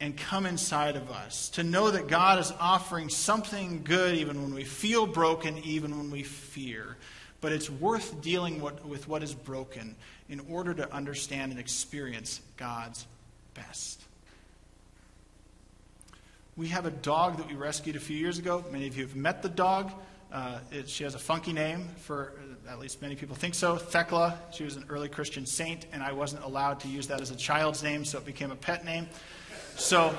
and 0.00 0.16
come 0.16 0.46
inside 0.46 0.96
of 0.96 1.10
us, 1.10 1.50
to 1.50 1.62
know 1.62 1.90
that 1.90 2.08
God 2.08 2.38
is 2.38 2.52
offering 2.58 3.10
something 3.10 3.82
good 3.84 4.14
even 4.14 4.42
when 4.42 4.54
we 4.54 4.64
feel 4.64 5.06
broken, 5.06 5.58
even 5.58 5.96
when 5.96 6.10
we 6.10 6.22
fear. 6.22 6.96
But 7.42 7.52
it's 7.52 7.68
worth 7.68 8.20
dealing 8.22 8.60
with 8.60 9.08
what 9.08 9.22
is 9.22 9.34
broken 9.34 9.96
in 10.28 10.40
order 10.50 10.72
to 10.74 10.92
understand 10.92 11.52
and 11.52 11.60
experience 11.60 12.40
God's 12.56 13.06
best. 13.54 14.02
We 16.56 16.68
have 16.68 16.86
a 16.86 16.90
dog 16.90 17.38
that 17.38 17.48
we 17.48 17.54
rescued 17.54 17.96
a 17.96 18.00
few 18.00 18.16
years 18.16 18.38
ago. 18.38 18.64
Many 18.70 18.86
of 18.86 18.96
you 18.96 19.06
have 19.06 19.16
met 19.16 19.42
the 19.42 19.48
dog. 19.48 19.92
Uh, 20.32 20.58
it, 20.70 20.88
she 20.88 21.04
has 21.04 21.14
a 21.14 21.18
funky 21.18 21.52
name, 21.52 21.88
for 21.98 22.34
at 22.68 22.78
least 22.78 23.02
many 23.02 23.16
people 23.16 23.34
think 23.34 23.54
so. 23.54 23.76
Thecla. 23.76 24.38
She 24.52 24.64
was 24.64 24.76
an 24.76 24.84
early 24.88 25.08
Christian 25.08 25.46
saint, 25.46 25.86
and 25.92 26.02
I 26.02 26.12
wasn't 26.12 26.44
allowed 26.44 26.80
to 26.80 26.88
use 26.88 27.06
that 27.08 27.20
as 27.20 27.30
a 27.30 27.36
child's 27.36 27.82
name, 27.82 28.04
so 28.04 28.18
it 28.18 28.24
became 28.24 28.50
a 28.50 28.56
pet 28.56 28.84
name. 28.84 29.08
So 29.80 30.14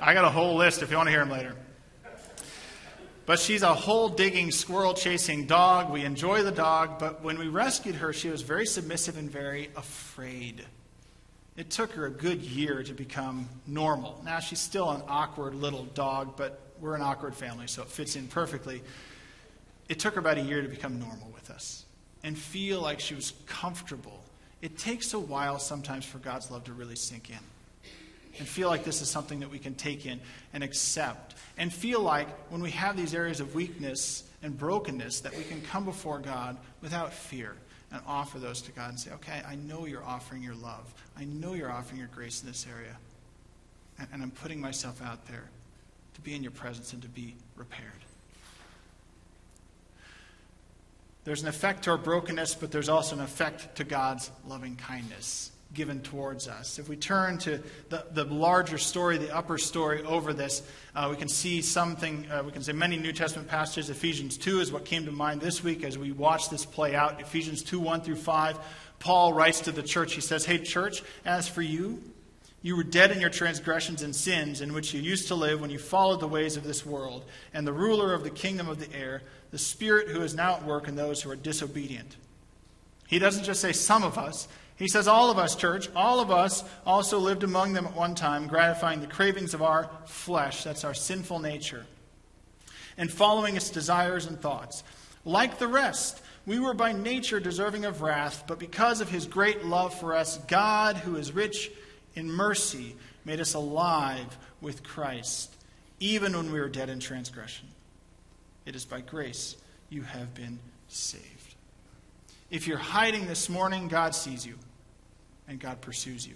I 0.00 0.14
got 0.14 0.24
a 0.24 0.30
whole 0.30 0.56
list 0.56 0.82
if 0.82 0.90
you 0.90 0.96
want 0.96 1.08
to 1.08 1.10
hear 1.10 1.20
them 1.20 1.30
later. 1.30 1.54
But 3.26 3.38
she's 3.38 3.62
a 3.62 3.74
hole 3.74 4.08
digging, 4.08 4.50
squirrel 4.50 4.94
chasing 4.94 5.46
dog. 5.46 5.92
We 5.92 6.04
enjoy 6.06 6.42
the 6.42 6.50
dog, 6.50 6.98
but 6.98 7.22
when 7.22 7.38
we 7.38 7.48
rescued 7.48 7.96
her, 7.96 8.14
she 8.14 8.30
was 8.30 8.40
very 8.40 8.64
submissive 8.64 9.18
and 9.18 9.30
very 9.30 9.68
afraid. 9.76 10.64
It 11.58 11.68
took 11.68 11.92
her 11.92 12.06
a 12.06 12.10
good 12.10 12.40
year 12.40 12.82
to 12.82 12.94
become 12.94 13.46
normal. 13.66 14.22
Now, 14.24 14.40
she's 14.40 14.58
still 14.58 14.90
an 14.90 15.02
awkward 15.06 15.54
little 15.54 15.84
dog, 15.84 16.38
but 16.38 16.60
we're 16.80 16.94
an 16.94 17.02
awkward 17.02 17.34
family, 17.34 17.66
so 17.66 17.82
it 17.82 17.88
fits 17.88 18.16
in 18.16 18.26
perfectly. 18.26 18.82
It 19.90 19.98
took 19.98 20.14
her 20.14 20.20
about 20.20 20.38
a 20.38 20.42
year 20.42 20.62
to 20.62 20.68
become 20.68 20.98
normal 20.98 21.30
with 21.34 21.50
us 21.50 21.84
and 22.24 22.38
feel 22.38 22.80
like 22.80 23.00
she 23.00 23.14
was 23.14 23.34
comfortable. 23.46 24.24
It 24.62 24.78
takes 24.78 25.12
a 25.12 25.20
while 25.20 25.58
sometimes 25.58 26.06
for 26.06 26.18
God's 26.18 26.50
love 26.50 26.64
to 26.64 26.72
really 26.72 26.96
sink 26.96 27.28
in 27.28 27.49
and 28.40 28.48
feel 28.48 28.68
like 28.68 28.84
this 28.84 29.02
is 29.02 29.10
something 29.10 29.40
that 29.40 29.50
we 29.50 29.58
can 29.58 29.74
take 29.74 30.06
in 30.06 30.18
and 30.54 30.64
accept. 30.64 31.34
And 31.58 31.70
feel 31.70 32.00
like 32.00 32.26
when 32.50 32.62
we 32.62 32.70
have 32.70 32.96
these 32.96 33.14
areas 33.14 33.38
of 33.38 33.54
weakness 33.54 34.24
and 34.42 34.56
brokenness, 34.56 35.20
that 35.20 35.36
we 35.36 35.44
can 35.44 35.60
come 35.60 35.84
before 35.84 36.18
God 36.18 36.56
without 36.80 37.12
fear 37.12 37.54
and 37.92 38.00
offer 38.06 38.38
those 38.38 38.62
to 38.62 38.72
God 38.72 38.88
and 38.88 38.98
say, 38.98 39.10
okay, 39.12 39.42
I 39.46 39.56
know 39.56 39.84
you're 39.84 40.02
offering 40.02 40.42
your 40.42 40.54
love. 40.54 40.92
I 41.18 41.24
know 41.24 41.52
you're 41.52 41.70
offering 41.70 41.98
your 41.98 42.08
grace 42.08 42.40
in 42.40 42.48
this 42.48 42.66
area. 42.66 42.96
And, 43.98 44.08
and 44.10 44.22
I'm 44.22 44.30
putting 44.30 44.58
myself 44.58 45.02
out 45.02 45.28
there 45.28 45.44
to 46.14 46.20
be 46.22 46.34
in 46.34 46.42
your 46.42 46.52
presence 46.52 46.94
and 46.94 47.02
to 47.02 47.08
be 47.08 47.34
repaired. 47.56 47.90
There's 51.24 51.42
an 51.42 51.48
effect 51.48 51.84
to 51.84 51.90
our 51.90 51.98
brokenness, 51.98 52.54
but 52.54 52.72
there's 52.72 52.88
also 52.88 53.16
an 53.16 53.22
effect 53.22 53.76
to 53.76 53.84
God's 53.84 54.30
loving 54.46 54.76
kindness 54.76 55.50
given 55.72 56.00
towards 56.00 56.48
us. 56.48 56.78
If 56.78 56.88
we 56.88 56.96
turn 56.96 57.38
to 57.38 57.62
the, 57.88 58.06
the 58.12 58.24
larger 58.24 58.78
story, 58.78 59.18
the 59.18 59.34
upper 59.34 59.56
story 59.56 60.02
over 60.02 60.32
this, 60.32 60.62
uh, 60.94 61.08
we 61.10 61.16
can 61.16 61.28
see 61.28 61.62
something, 61.62 62.26
uh, 62.30 62.42
we 62.44 62.52
can 62.52 62.62
say 62.62 62.72
many 62.72 62.96
New 62.96 63.12
Testament 63.12 63.48
passages. 63.48 63.88
Ephesians 63.88 64.36
2 64.36 64.60
is 64.60 64.72
what 64.72 64.84
came 64.84 65.04
to 65.04 65.12
mind 65.12 65.40
this 65.40 65.62
week 65.62 65.84
as 65.84 65.96
we 65.96 66.12
watch 66.12 66.50
this 66.50 66.64
play 66.64 66.94
out. 66.94 67.20
Ephesians 67.20 67.62
2 67.62 67.78
1 67.78 68.00
through 68.00 68.16
5. 68.16 68.58
Paul 68.98 69.32
writes 69.32 69.60
to 69.60 69.72
the 69.72 69.82
church, 69.82 70.14
he 70.14 70.20
says, 70.20 70.44
Hey, 70.44 70.58
church, 70.58 71.02
as 71.24 71.48
for 71.48 71.62
you, 71.62 72.02
you 72.62 72.76
were 72.76 72.84
dead 72.84 73.10
in 73.10 73.20
your 73.20 73.30
transgressions 73.30 74.02
and 74.02 74.14
sins 74.14 74.60
in 74.60 74.74
which 74.74 74.92
you 74.92 75.00
used 75.00 75.28
to 75.28 75.34
live 75.34 75.60
when 75.60 75.70
you 75.70 75.78
followed 75.78 76.20
the 76.20 76.28
ways 76.28 76.56
of 76.56 76.64
this 76.64 76.84
world 76.84 77.24
and 77.54 77.66
the 77.66 77.72
ruler 77.72 78.12
of 78.12 78.22
the 78.22 78.30
kingdom 78.30 78.68
of 78.68 78.78
the 78.78 78.94
air, 78.94 79.22
the 79.50 79.58
spirit 79.58 80.08
who 80.08 80.20
is 80.20 80.34
now 80.34 80.56
at 80.56 80.64
work 80.64 80.86
in 80.86 80.96
those 80.96 81.22
who 81.22 81.30
are 81.30 81.36
disobedient. 81.36 82.16
He 83.06 83.18
doesn't 83.18 83.44
just 83.44 83.60
say 83.60 83.72
some 83.72 84.04
of 84.04 84.18
us, 84.18 84.46
he 84.80 84.88
says 84.88 85.06
all 85.06 85.30
of 85.30 85.36
us, 85.36 85.54
church, 85.56 85.90
all 85.94 86.20
of 86.20 86.30
us 86.30 86.64
also 86.86 87.18
lived 87.18 87.42
among 87.42 87.74
them 87.74 87.84
at 87.84 87.94
one 87.94 88.14
time, 88.14 88.46
gratifying 88.46 89.02
the 89.02 89.06
cravings 89.06 89.52
of 89.52 89.60
our 89.60 89.90
flesh, 90.06 90.64
that's 90.64 90.84
our 90.84 90.94
sinful 90.94 91.38
nature, 91.38 91.84
and 92.96 93.12
following 93.12 93.56
its 93.56 93.68
desires 93.68 94.24
and 94.24 94.40
thoughts. 94.40 94.82
Like 95.22 95.58
the 95.58 95.68
rest, 95.68 96.22
we 96.46 96.58
were 96.58 96.72
by 96.72 96.92
nature 96.92 97.40
deserving 97.40 97.84
of 97.84 98.00
wrath, 98.00 98.44
but 98.46 98.58
because 98.58 99.02
of 99.02 99.10
his 99.10 99.26
great 99.26 99.66
love 99.66 99.92
for 99.92 100.16
us, 100.16 100.38
God, 100.48 100.96
who 100.96 101.16
is 101.16 101.30
rich 101.30 101.70
in 102.14 102.32
mercy, 102.32 102.96
made 103.26 103.38
us 103.38 103.52
alive 103.52 104.38
with 104.62 104.82
Christ, 104.82 105.54
even 105.98 106.34
when 106.34 106.50
we 106.50 106.58
were 106.58 106.70
dead 106.70 106.88
in 106.88 107.00
transgression. 107.00 107.68
It 108.64 108.74
is 108.74 108.86
by 108.86 109.02
grace 109.02 109.56
you 109.90 110.04
have 110.04 110.32
been 110.32 110.58
saved. 110.88 111.54
If 112.50 112.66
you're 112.66 112.78
hiding 112.78 113.26
this 113.26 113.50
morning, 113.50 113.86
God 113.86 114.14
sees 114.14 114.46
you 114.46 114.54
and 115.50 115.58
God 115.58 115.80
pursues 115.80 116.26
you. 116.26 116.34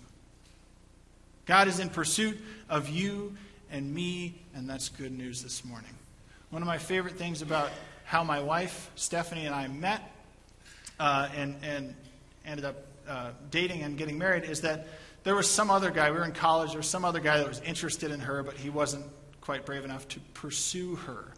God 1.47 1.69
is 1.69 1.79
in 1.79 1.89
pursuit 1.89 2.37
of 2.69 2.89
you 2.89 3.35
and 3.71 3.95
me, 3.95 4.35
and 4.55 4.69
that's 4.69 4.89
good 4.89 5.17
news 5.17 5.43
this 5.43 5.65
morning. 5.65 5.91
One 6.51 6.61
of 6.63 6.67
my 6.67 6.79
favorite 6.79 7.15
things 7.15 7.41
about 7.41 7.71
how 8.05 8.25
my 8.25 8.43
wife, 8.43 8.91
Stephanie, 8.97 9.47
and 9.47 9.55
I 9.55 9.69
met 9.69 10.03
uh, 10.99 11.29
and, 11.37 11.55
and 11.63 11.95
ended 12.45 12.67
up 12.67 12.77
uh, 13.09 13.31
dating 13.51 13.83
and 13.83 13.97
getting 13.97 14.19
married 14.19 14.45
is 14.45 14.63
that 14.63 14.89
there 15.23 15.37
was 15.37 15.49
some 15.49 15.71
other 15.71 15.91
guy, 15.91 16.11
we 16.11 16.19
were 16.19 16.25
in 16.25 16.33
college, 16.33 16.71
there 16.71 16.79
was 16.79 16.89
some 16.89 17.05
other 17.05 17.21
guy 17.21 17.39
that 17.39 17.47
was 17.47 17.61
interested 17.61 18.11
in 18.11 18.21
her, 18.21 18.43
but 18.43 18.55
he 18.57 18.69
wasn't 18.69 19.05
quite 19.41 19.65
brave 19.65 19.85
enough 19.85 20.09
to 20.09 20.21
pursue 20.35 20.97
her. 20.97 21.33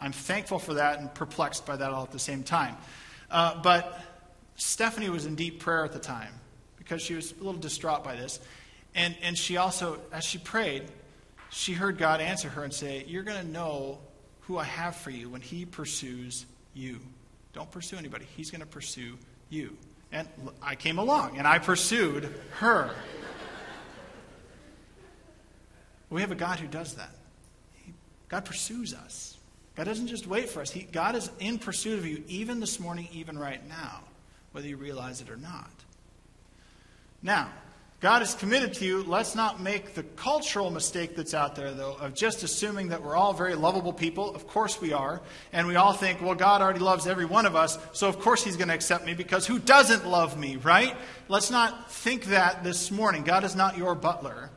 I'm 0.00 0.12
thankful 0.12 0.58
for 0.58 0.74
that 0.74 0.98
and 0.98 1.14
perplexed 1.14 1.64
by 1.64 1.76
that 1.76 1.92
all 1.92 2.02
at 2.02 2.10
the 2.10 2.18
same 2.18 2.42
time. 2.42 2.76
Uh, 3.30 3.62
but 3.62 4.00
Stephanie 4.56 5.10
was 5.10 5.26
in 5.26 5.36
deep 5.36 5.60
prayer 5.60 5.84
at 5.84 5.92
the 5.92 5.98
time 6.00 6.39
because 6.90 7.02
she 7.02 7.14
was 7.14 7.30
a 7.30 7.44
little 7.44 7.60
distraught 7.60 8.02
by 8.02 8.16
this. 8.16 8.40
And, 8.96 9.14
and 9.22 9.38
she 9.38 9.56
also, 9.56 10.00
as 10.12 10.24
she 10.24 10.38
prayed, 10.38 10.82
she 11.48 11.72
heard 11.72 11.98
God 11.98 12.20
answer 12.20 12.48
her 12.48 12.64
and 12.64 12.74
say, 12.74 13.04
You're 13.06 13.22
going 13.22 13.40
to 13.40 13.46
know 13.46 13.98
who 14.40 14.58
I 14.58 14.64
have 14.64 14.96
for 14.96 15.10
you 15.10 15.28
when 15.28 15.40
He 15.40 15.64
pursues 15.64 16.46
you. 16.74 16.98
Don't 17.52 17.70
pursue 17.70 17.96
anybody, 17.96 18.26
He's 18.36 18.50
going 18.50 18.60
to 18.60 18.66
pursue 18.66 19.16
you. 19.50 19.76
And 20.10 20.26
I 20.60 20.74
came 20.74 20.98
along 20.98 21.38
and 21.38 21.46
I 21.46 21.60
pursued 21.60 22.34
her. 22.58 22.90
we 26.10 26.22
have 26.22 26.32
a 26.32 26.36
God 26.36 26.58
who 26.58 26.66
does 26.66 26.94
that. 26.94 27.10
God 28.28 28.44
pursues 28.44 28.94
us. 28.94 29.36
God 29.76 29.84
doesn't 29.84 30.08
just 30.08 30.26
wait 30.26 30.48
for 30.48 30.60
us. 30.60 30.72
He, 30.72 30.82
God 30.82 31.14
is 31.14 31.30
in 31.38 31.60
pursuit 31.60 32.00
of 32.00 32.06
you 32.06 32.24
even 32.26 32.58
this 32.58 32.80
morning, 32.80 33.06
even 33.12 33.38
right 33.38 33.64
now, 33.68 34.00
whether 34.50 34.66
you 34.66 34.76
realize 34.76 35.20
it 35.20 35.30
or 35.30 35.36
not. 35.36 35.70
Now, 37.22 37.50
God 38.00 38.22
is 38.22 38.34
committed 38.34 38.72
to 38.74 38.86
you. 38.86 39.02
Let's 39.02 39.34
not 39.34 39.60
make 39.60 39.94
the 39.94 40.02
cultural 40.02 40.70
mistake 40.70 41.16
that's 41.16 41.34
out 41.34 41.54
there, 41.54 41.72
though, 41.72 41.96
of 42.00 42.14
just 42.14 42.42
assuming 42.42 42.88
that 42.88 43.02
we're 43.02 43.14
all 43.14 43.34
very 43.34 43.54
lovable 43.54 43.92
people. 43.92 44.34
Of 44.34 44.46
course 44.46 44.80
we 44.80 44.94
are. 44.94 45.20
And 45.52 45.66
we 45.66 45.76
all 45.76 45.92
think, 45.92 46.22
well, 46.22 46.34
God 46.34 46.62
already 46.62 46.78
loves 46.78 47.06
every 47.06 47.26
one 47.26 47.44
of 47.44 47.54
us, 47.54 47.78
so 47.92 48.08
of 48.08 48.18
course 48.18 48.42
He's 48.42 48.56
going 48.56 48.68
to 48.68 48.74
accept 48.74 49.04
me 49.04 49.12
because 49.12 49.46
who 49.46 49.58
doesn't 49.58 50.06
love 50.06 50.38
me, 50.38 50.56
right? 50.56 50.96
Let's 51.28 51.50
not 51.50 51.92
think 51.92 52.24
that 52.26 52.64
this 52.64 52.90
morning. 52.90 53.22
God 53.22 53.44
is 53.44 53.54
not 53.54 53.76
your 53.76 53.94
butler. 53.94 54.48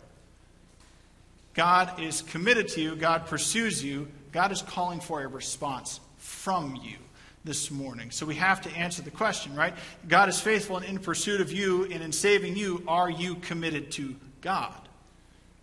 God 1.54 2.00
is 2.02 2.22
committed 2.22 2.70
to 2.70 2.82
you. 2.82 2.96
God 2.96 3.28
pursues 3.28 3.84
you. 3.84 4.08
God 4.32 4.54
is 4.54 4.62
calling 4.62 5.02
for 5.02 5.22
a 5.22 5.28
response 5.28 6.00
from 6.18 6.78
you 6.78 7.03
this 7.44 7.70
morning. 7.70 8.12
So 8.12 8.26
we 8.26 8.36
have 8.36 8.62
to 8.62 8.72
answer 8.72 9.02
the 9.02 9.12
question, 9.12 9.56
right? 9.56 9.74
God 10.08 10.30
is 10.30 10.40
faithful 10.40 10.78
and 10.78 10.86
in 10.86 11.00
pursuit 11.00 11.42
of 11.42 11.52
you, 11.52 11.84
and 11.86 12.02
in 12.02 12.12
saving 12.12 12.56
you, 12.56 12.84
are 12.88 13.10
you 13.10 13.36
committed 13.36 13.92
to 13.94 14.16
God? 14.42 14.74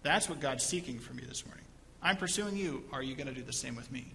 That's 0.02 0.28
what 0.28 0.40
God's 0.40 0.64
seeking 0.64 0.98
from 0.98 1.18
you 1.18 1.26
this 1.26 1.44
morning. 1.46 1.64
I'm 2.02 2.16
pursuing 2.16 2.56
you. 2.56 2.84
Are 2.92 3.02
you 3.02 3.14
going 3.14 3.26
to 3.26 3.34
do 3.34 3.42
the 3.42 3.52
same 3.52 3.76
with 3.76 3.90
me? 3.92 4.06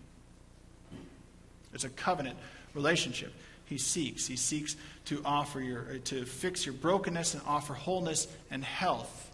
It's 1.73 1.84
a 1.84 1.89
covenant 1.89 2.38
relationship. 2.73 3.34
He 3.65 3.78
seeks. 3.78 4.28
He 4.28 4.36
seeks 4.36 4.75
to 5.06 5.21
offer 5.25 5.60
your 5.60 5.97
to 5.99 6.25
fix 6.25 6.65
your 6.65 6.73
brokenness 6.73 7.34
and 7.34 7.43
offer 7.45 7.73
wholeness 7.73 8.28
and 8.51 8.63
health. 8.63 9.32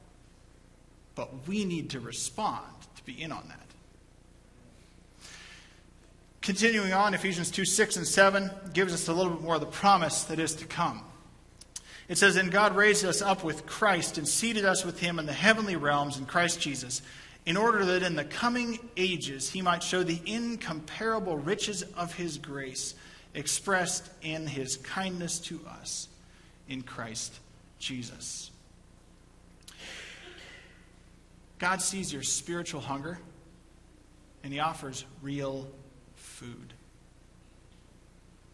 But 1.16 1.48
we 1.48 1.66
need 1.66 1.92
to 1.92 2.00
respond 2.00 2.66
to 2.96 3.04
be 3.04 3.22
in 3.22 3.32
on 3.32 3.44
that. 3.50 3.71
Continuing 6.42 6.92
on, 6.92 7.14
Ephesians 7.14 7.52
2 7.52 7.66
6 7.66 7.98
and 7.98 8.08
7 8.08 8.50
gives 8.74 8.94
us 8.94 9.08
a 9.08 9.14
little 9.14 9.34
bit 9.34 9.42
more 9.44 9.56
of 9.56 9.62
the 9.62 9.68
promise 9.68 10.24
that 10.24 10.40
is 10.40 10.56
to 10.56 10.66
come. 10.66 11.04
It 12.08 12.18
says, 12.18 12.36
And 12.36 12.52
God 12.52 12.76
raised 12.76 13.06
us 13.06 13.22
up 13.22 13.44
with 13.44 13.68
Christ 13.68 14.18
and 14.18 14.28
seated 14.28 14.66
us 14.66 14.84
with 14.84 15.00
him 15.00 15.20
in 15.20 15.28
the 15.28 15.34
heavenly 15.34 15.76
realms 15.76 16.18
in 16.18 16.26
Christ 16.26 16.60
Jesus, 16.60 17.04
in 17.46 17.58
order 17.58 17.86
that 17.86 18.02
in 18.02 18.16
the 18.16 18.24
coming 18.24 18.80
ages 18.98 19.52
he 19.52 19.62
might 19.62 19.84
show 19.84 20.02
the 20.02 20.20
incomparable 20.26 21.38
riches 21.38 21.84
of 21.96 22.16
his 22.16 22.40
grace 22.40 22.96
expressed 23.36 24.10
in 24.24 24.48
his 24.48 24.78
kindness 24.78 25.40
to 25.40 25.60
us 25.70 26.10
in 26.68 26.82
Christ 26.82 27.40
Jesus. 27.78 28.50
God 31.60 31.84
sees 31.84 32.12
your 32.12 32.24
spiritual 32.24 32.82
hunger 32.82 33.20
and 34.44 34.52
he 34.52 34.60
offers 34.60 35.06
real 35.22 35.68
food. 36.42 36.74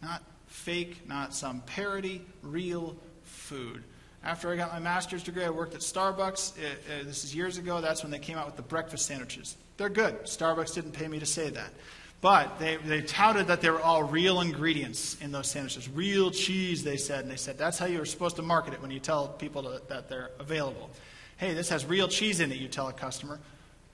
Not 0.01 0.21
fake, 0.47 1.07
not 1.07 1.33
some 1.33 1.61
parody, 1.61 2.21
real 2.43 2.95
food. 3.23 3.83
After 4.23 4.51
I 4.51 4.57
got 4.57 4.73
my 4.73 4.79
master's 4.79 5.23
degree, 5.23 5.45
I 5.45 5.49
worked 5.49 5.73
at 5.73 5.79
Starbucks. 5.79 6.57
It, 6.57 6.79
uh, 6.89 7.03
this 7.05 7.23
is 7.23 7.33
years 7.33 7.57
ago. 7.57 7.79
That's 7.79 8.03
when 8.03 8.11
they 8.11 8.19
came 8.19 8.37
out 8.37 8.45
with 8.45 8.57
the 8.57 8.61
breakfast 8.61 9.05
sandwiches. 9.05 9.55
They're 9.77 9.89
good. 9.89 10.23
Starbucks 10.23 10.73
didn't 10.73 10.91
pay 10.91 11.07
me 11.07 11.19
to 11.19 11.25
say 11.25 11.49
that. 11.51 11.71
But 12.19 12.59
they, 12.59 12.77
they 12.77 13.01
touted 13.01 13.47
that 13.47 13.61
they 13.61 13.69
were 13.69 13.79
all 13.79 14.03
real 14.03 14.41
ingredients 14.41 15.17
in 15.21 15.31
those 15.31 15.47
sandwiches. 15.47 15.87
Real 15.87 16.31
cheese, 16.31 16.83
they 16.83 16.97
said. 16.97 17.21
And 17.21 17.31
they 17.31 17.37
said 17.37 17.57
that's 17.57 17.77
how 17.77 17.85
you 17.85 17.99
were 17.99 18.05
supposed 18.05 18.35
to 18.37 18.41
market 18.41 18.73
it 18.73 18.81
when 18.81 18.91
you 18.91 18.99
tell 18.99 19.27
people 19.27 19.63
to, 19.63 19.81
that 19.87 20.09
they're 20.09 20.31
available. 20.39 20.89
Hey, 21.37 21.53
this 21.53 21.69
has 21.69 21.85
real 21.85 22.07
cheese 22.07 22.39
in 22.39 22.51
it, 22.51 22.57
you 22.57 22.67
tell 22.67 22.87
a 22.87 22.93
customer. 22.93 23.39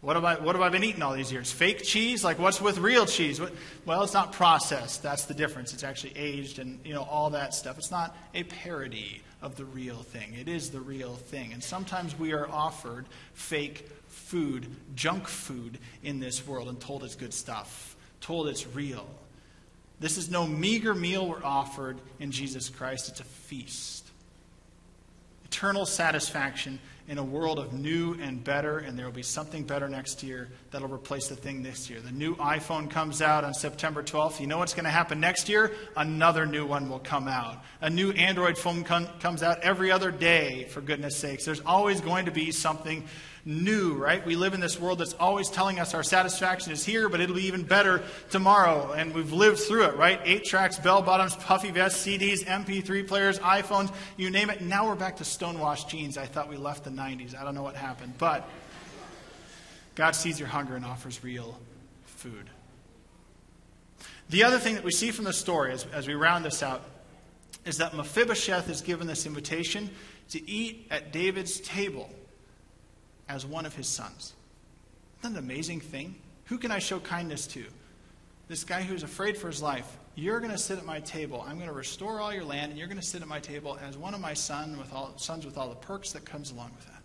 What 0.03 0.17
have, 0.17 0.25
I, 0.25 0.35
what 0.35 0.53
have 0.53 0.61
I 0.61 0.67
been 0.67 0.83
eating 0.83 1.01
all 1.01 1.13
these 1.13 1.31
years? 1.31 1.49
Fake 1.49 1.81
cheese? 1.81 2.25
Like, 2.25 2.37
what's 2.37 2.59
with 2.59 2.77
real 2.77 3.05
cheese? 3.05 3.39
What, 3.39 3.53
well, 3.85 4.03
it's 4.03 4.13
not 4.13 4.33
processed. 4.33 5.01
That's 5.01 5.23
the 5.23 5.33
difference. 5.33 5.73
It's 5.73 5.85
actually 5.85 6.11
aged 6.17 6.59
and, 6.59 6.77
you 6.83 6.93
know, 6.93 7.03
all 7.03 7.29
that 7.29 7.53
stuff. 7.53 7.77
It's 7.77 7.89
not 7.89 8.13
a 8.33 8.43
parody 8.43 9.21
of 9.41 9.55
the 9.55 9.63
real 9.63 10.03
thing. 10.03 10.33
It 10.33 10.49
is 10.49 10.71
the 10.71 10.81
real 10.81 11.13
thing. 11.15 11.53
And 11.53 11.63
sometimes 11.63 12.19
we 12.19 12.33
are 12.33 12.49
offered 12.49 13.05
fake 13.33 13.89
food, 14.09 14.67
junk 14.93 15.25
food 15.25 15.77
in 16.03 16.19
this 16.19 16.45
world 16.45 16.67
and 16.67 16.77
told 16.81 17.05
it's 17.05 17.15
good 17.15 17.33
stuff, 17.33 17.95
told 18.19 18.49
it's 18.49 18.67
real. 18.67 19.07
This 20.01 20.17
is 20.17 20.29
no 20.29 20.45
meager 20.45 20.93
meal 20.93 21.29
we're 21.29 21.45
offered 21.45 21.97
in 22.19 22.31
Jesus 22.31 22.67
Christ. 22.67 23.07
It's 23.07 23.21
a 23.21 23.23
feast. 23.23 24.05
Eternal 25.45 25.85
satisfaction 25.85 26.79
in 27.07 27.17
a 27.17 27.23
world 27.23 27.59
of 27.59 27.73
new 27.73 28.13
and 28.21 28.43
better, 28.43 28.77
and 28.79 28.97
there 28.97 29.05
will 29.05 29.11
be 29.11 29.23
something 29.23 29.63
better 29.63 29.89
next 29.89 30.23
year 30.23 30.49
that'll 30.71 30.87
replace 30.87 31.27
the 31.27 31.35
thing 31.35 31.61
this 31.61 31.89
year. 31.89 31.99
The 31.99 32.11
new 32.11 32.35
iPhone 32.37 32.89
comes 32.89 33.21
out 33.21 33.43
on 33.43 33.53
September 33.53 34.01
12th. 34.01 34.39
You 34.39 34.47
know 34.47 34.57
what's 34.57 34.73
going 34.73 34.85
to 34.85 34.91
happen 34.91 35.19
next 35.19 35.49
year? 35.49 35.71
Another 35.97 36.45
new 36.45 36.65
one 36.65 36.89
will 36.89 36.99
come 36.99 37.27
out. 37.27 37.61
A 37.81 37.89
new 37.89 38.11
Android 38.11 38.57
phone 38.57 38.83
com- 38.83 39.07
comes 39.19 39.43
out 39.43 39.59
every 39.59 39.91
other 39.91 40.11
day, 40.11 40.65
for 40.69 40.79
goodness 40.79 41.17
sakes. 41.17 41.43
There's 41.43 41.61
always 41.61 41.99
going 41.99 42.25
to 42.25 42.31
be 42.31 42.51
something 42.51 43.03
new, 43.45 43.93
right? 43.95 44.25
We 44.25 44.36
live 44.36 44.53
in 44.53 44.62
this 44.62 44.79
world 44.79 44.99
that's 44.99 45.13
always 45.13 45.49
telling 45.49 45.79
us 45.79 45.93
our 45.93 46.03
satisfaction 46.03 46.71
is 46.71 46.86
here, 46.86 47.10
but 47.10 47.19
it'll 47.19 47.36
be 47.36 47.45
even 47.45 47.63
better 47.63 48.03
tomorrow. 48.29 48.93
And 48.93 49.13
we've 49.13 49.34
lived 49.34 49.60
through 49.60 49.86
it, 49.86 49.95
right? 49.97 50.19
Eight 50.23 50.45
tracks, 50.45 50.79
bell 50.79 51.01
bottoms, 51.01 51.36
puffy 51.36 51.71
vests, 51.71 52.06
CDs, 52.06 52.45
MP3 52.45 53.06
players, 53.08 53.39
iPhones, 53.39 53.93
you 54.15 54.29
name 54.29 54.49
it. 54.49 54.62
Now 54.62 54.88
we're 54.88 54.95
back 54.95 55.17
to 55.17 55.25
stonewashed 55.25 55.89
jeans. 55.89 56.17
I 56.17 56.25
thought 56.25 56.49
we 56.49 56.58
left 56.58 56.86
the 56.86 56.89
90s. 56.89 57.38
I 57.38 57.43
don't 57.43 57.56
know 57.56 57.63
what 57.63 57.75
happened. 57.75 58.13
But 58.17 58.47
God 59.95 60.15
sees 60.15 60.39
your 60.39 60.49
hunger 60.49 60.75
and 60.75 60.86
offers 60.86 61.23
real 61.23 61.60
food. 62.06 62.49
The 64.29 64.43
other 64.43 64.58
thing 64.58 64.75
that 64.75 64.84
we 64.84 64.91
see 64.91 65.12
from 65.12 65.25
the 65.25 65.34
story 65.34 65.73
as, 65.73 65.86
as 65.93 66.08
we 66.08 66.13
round 66.13 66.45
this 66.45 66.63
out 66.63 66.82
is 67.65 67.77
that 67.77 67.93
Mephibosheth 67.93 68.69
is 68.69 68.82
given 68.82 69.06
this 69.06 69.25
invitation 69.25 69.89
to 70.29 70.49
eat 70.49 70.88
at 70.89 71.12
David's 71.12 71.60
table 71.60 72.10
as 73.33 73.45
one 73.45 73.65
of 73.65 73.75
his 73.75 73.87
sons. 73.87 74.33
Isn't 75.21 75.33
that 75.33 75.39
an 75.39 75.45
amazing 75.45 75.79
thing? 75.79 76.15
Who 76.45 76.57
can 76.57 76.69
I 76.71 76.79
show 76.79 76.99
kindness 76.99 77.47
to? 77.47 77.65
This 78.47 78.63
guy 78.63 78.83
who's 78.83 79.01
afraid 79.01 79.37
for 79.37 79.47
his 79.47 79.61
life. 79.61 79.97
You're 80.15 80.39
going 80.39 80.51
to 80.51 80.57
sit 80.57 80.77
at 80.77 80.85
my 80.85 80.99
table. 80.99 81.43
I'm 81.47 81.55
going 81.55 81.69
to 81.69 81.73
restore 81.73 82.19
all 82.19 82.31
your 82.31 82.43
land, 82.43 82.69
and 82.69 82.77
you're 82.77 82.87
going 82.87 82.99
to 82.99 83.05
sit 83.05 83.23
at 83.23 83.27
my 83.27 83.39
table 83.39 83.79
as 83.81 83.97
one 83.97 84.13
of 84.13 84.21
my 84.21 84.35
son 84.35 84.77
with 84.77 84.93
all, 84.93 85.13
sons 85.17 85.45
with 85.45 85.57
all 85.57 85.69
the 85.69 85.75
perks 85.75 86.11
that 86.11 86.25
comes 86.25 86.51
along 86.51 86.71
with 86.75 86.85
that. 86.85 87.01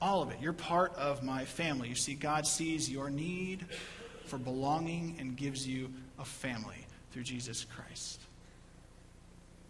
All 0.00 0.22
of 0.22 0.32
it. 0.32 0.38
You're 0.40 0.52
part 0.52 0.92
of 0.96 1.22
my 1.22 1.44
family. 1.44 1.88
You 1.88 1.94
see, 1.94 2.14
God 2.14 2.44
sees 2.44 2.90
your 2.90 3.08
need 3.10 3.66
for 4.24 4.38
belonging 4.38 5.16
and 5.20 5.36
gives 5.36 5.68
you 5.68 5.92
a 6.18 6.24
family 6.24 6.86
through 7.12 7.22
Jesus 7.22 7.64
Christ. 7.64 8.20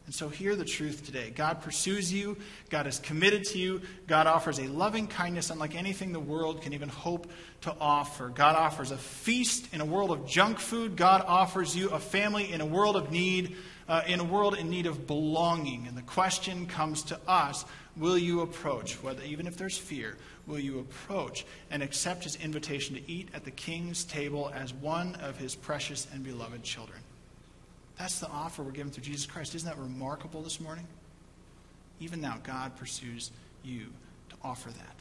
And 0.07 0.15
so 0.15 0.29
hear 0.29 0.57
the 0.57 0.65
truth 0.65 1.07
today. 1.07 1.31
God 1.31 1.62
pursues 1.62 2.12
you. 2.12 2.37
God 2.71 2.87
is 2.87 2.99
committed 2.99 3.45
to 3.47 3.59
you. 3.59 3.83
God 4.09 4.27
offers 4.27 4.59
a 4.59 4.67
loving 4.67 5.07
kindness 5.07 5.51
unlike 5.51 5.77
anything 5.77 6.12
the 6.12 6.21
world 6.21 6.62
can 6.62 6.73
even 6.73 6.88
hope 6.88 7.31
to 7.62 7.75
offer. 7.81 8.29
God 8.29 8.57
offers 8.57 8.91
a 8.91 8.97
feast 8.97 9.73
in 9.73 9.81
a 9.81 9.85
world 9.85 10.11
of 10.11 10.27
junk 10.27 10.59
food. 10.59 10.97
God 10.97 11.25
offers 11.27 11.77
you 11.77 11.91
a 11.91 12.01
family 12.01 12.53
in 12.53 12.61
a 12.61 12.67
world 12.67 12.97
of 12.97 13.12
need, 13.12 13.57
uh, 13.88 14.03
in 14.09 14.19
a 14.19 14.25
world 14.25 14.57
in 14.57 14.71
need 14.71 14.87
of 14.87 15.07
belonging. 15.07 15.87
And 15.87 15.97
the 15.97 16.03
question 16.03 16.67
comes 16.67 17.05
to 17.05 17.21
us 17.29 17.65
will 17.97 18.19
you 18.19 18.41
approach, 18.41 19.01
whether 19.03 19.23
even 19.23 19.47
if 19.47 19.57
there's 19.57 19.77
fear, 19.77 20.17
will 20.47 20.59
you 20.59 20.81
approach 20.81 21.45
and 21.71 21.83
accept 21.83 22.25
his 22.25 22.37
invitation 22.37 22.97
to 22.97 23.11
eat 23.11 23.29
at 23.35 23.45
the 23.45 23.51
king's 23.51 24.03
table 24.03 24.51
as 24.55 24.73
one 24.75 25.15
of 25.17 25.37
his 25.37 25.55
precious 25.55 26.09
and 26.12 26.25
beloved 26.25 26.62
children? 26.62 27.02
That's 28.03 28.19
the 28.19 28.29
offer 28.31 28.65
we're 28.65 28.73
given 28.73 28.91
through 28.91 29.05
Jesus 29.05 29.27
Christ. 29.27 29.55
Isn't 29.55 29.69
that 29.69 29.79
remarkable 29.79 30.43
this 30.43 30.59
morning? 30.59 30.88
Even 32.01 32.21
now, 32.21 32.37
God 32.43 32.77
pursues 32.77 33.31
you 33.62 33.85
to 34.31 34.35
offer 34.43 34.71
that. 34.71 34.97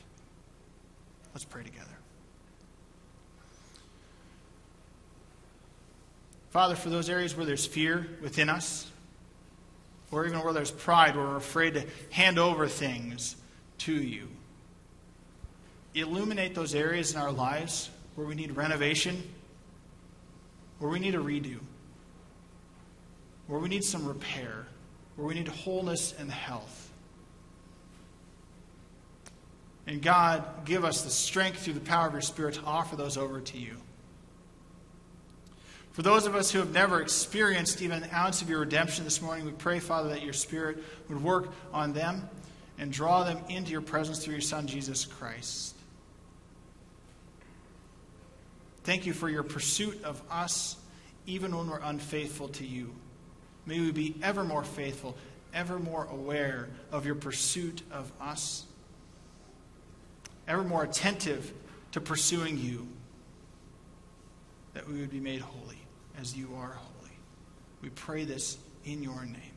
Let's 1.34 1.44
pray 1.44 1.64
together. 1.64 1.90
Father, 6.52 6.76
for 6.76 6.92
those 6.92 7.10
areas 7.10 7.36
where 7.36 7.44
there's 7.44 7.66
fear 7.66 8.06
within 8.22 8.50
us, 8.50 8.86
or 10.12 10.28
even 10.28 10.40
where 10.44 10.54
there's 10.54 10.70
pride, 10.70 11.16
where 11.16 11.26
we're 11.26 11.38
afraid 11.38 11.74
to 11.74 11.88
hand 12.12 12.38
over 12.38 12.68
things 12.68 13.36
to 13.80 13.94
you, 13.94 14.28
illuminate 15.96 16.54
those 16.54 16.76
areas 16.76 17.16
in 17.16 17.20
our 17.20 17.32
lives 17.32 17.90
where 18.14 18.28
we 18.28 18.36
need 18.36 18.56
renovation, 18.56 19.24
where 20.78 20.92
we 20.92 21.00
need 21.00 21.16
a 21.16 21.20
redo 21.20 21.58
where 23.48 23.60
we 23.60 23.70
need 23.70 23.84
some 23.84 24.08
repair, 24.08 24.66
where 25.16 25.28
we 25.28 25.34
need 25.34 25.48
wholeness 25.48 26.14
and 26.18 26.32
health. 26.32 26.92
And 29.88 30.02
God, 30.02 30.66
give 30.66 30.86
us 30.86 31.02
the 31.02 31.10
strength 31.10 31.60
through 31.60 31.74
the 31.74 31.80
power 31.80 32.08
of 32.08 32.14
your 32.14 32.22
Spirit 32.22 32.56
to 32.56 32.64
offer 32.64 32.96
those 32.96 33.18
over 33.18 33.42
to 33.42 33.58
you. 33.58 33.76
For 35.92 36.04
those 36.04 36.26
of 36.26 36.36
us 36.36 36.52
who 36.52 36.60
have 36.60 36.72
never 36.72 37.02
experienced 37.02 37.82
even 37.82 38.04
an 38.04 38.10
ounce 38.14 38.42
of 38.42 38.50
your 38.50 38.62
redemption 38.62 39.04
this 39.04 39.22
morning, 39.22 39.46
we 39.46 39.52
pray, 39.52 39.80
Father, 39.80 40.10
that 40.10 40.22
your 40.22 40.34
Spirit 40.34 40.78
would 41.10 41.22
work 41.22 41.50
on 41.74 41.92
them 41.92 42.30
and 42.78 42.92
draw 42.92 43.24
them 43.24 43.40
into 43.50 43.72
your 43.72 43.82
presence 43.82 44.24
through 44.24 44.34
your 44.34 44.42
Son, 44.42 44.68
Jesus 44.68 45.04
Christ. 45.04 45.76
Thank 48.84 49.06
you 49.06 49.14
for 49.14 49.30
your 49.30 49.44
pursuit 49.44 50.02
of 50.04 50.22
us, 50.32 50.78
even 51.28 51.56
when 51.56 51.70
we're 51.70 51.82
unfaithful 51.84 52.48
to 52.50 52.66
you. 52.66 52.96
May 53.66 53.80
we 53.80 53.92
be 53.92 54.16
ever 54.24 54.44
more 54.44 54.64
faithful, 54.64 55.16
ever 55.54 55.80
more 55.80 56.08
aware 56.12 56.70
of 56.92 57.06
your 57.06 57.16
pursuit 57.16 57.82
of 57.92 58.12
us, 58.20 58.66
ever 60.48 60.64
more 60.64 60.84
attentive 60.84 61.54
to 61.92 62.02
pursuing 62.02 62.58
you, 62.58 62.88
that 64.74 64.88
we 64.88 65.00
would 65.00 65.12
be 65.12 65.20
made 65.20 65.42
holy 65.42 65.80
as 66.20 66.36
you 66.36 66.50
are 66.58 66.74
holy. 66.74 67.12
We 67.82 67.90
pray 67.90 68.26
this 68.26 68.58
in 68.86 69.04
your 69.04 69.26
name. 69.26 69.51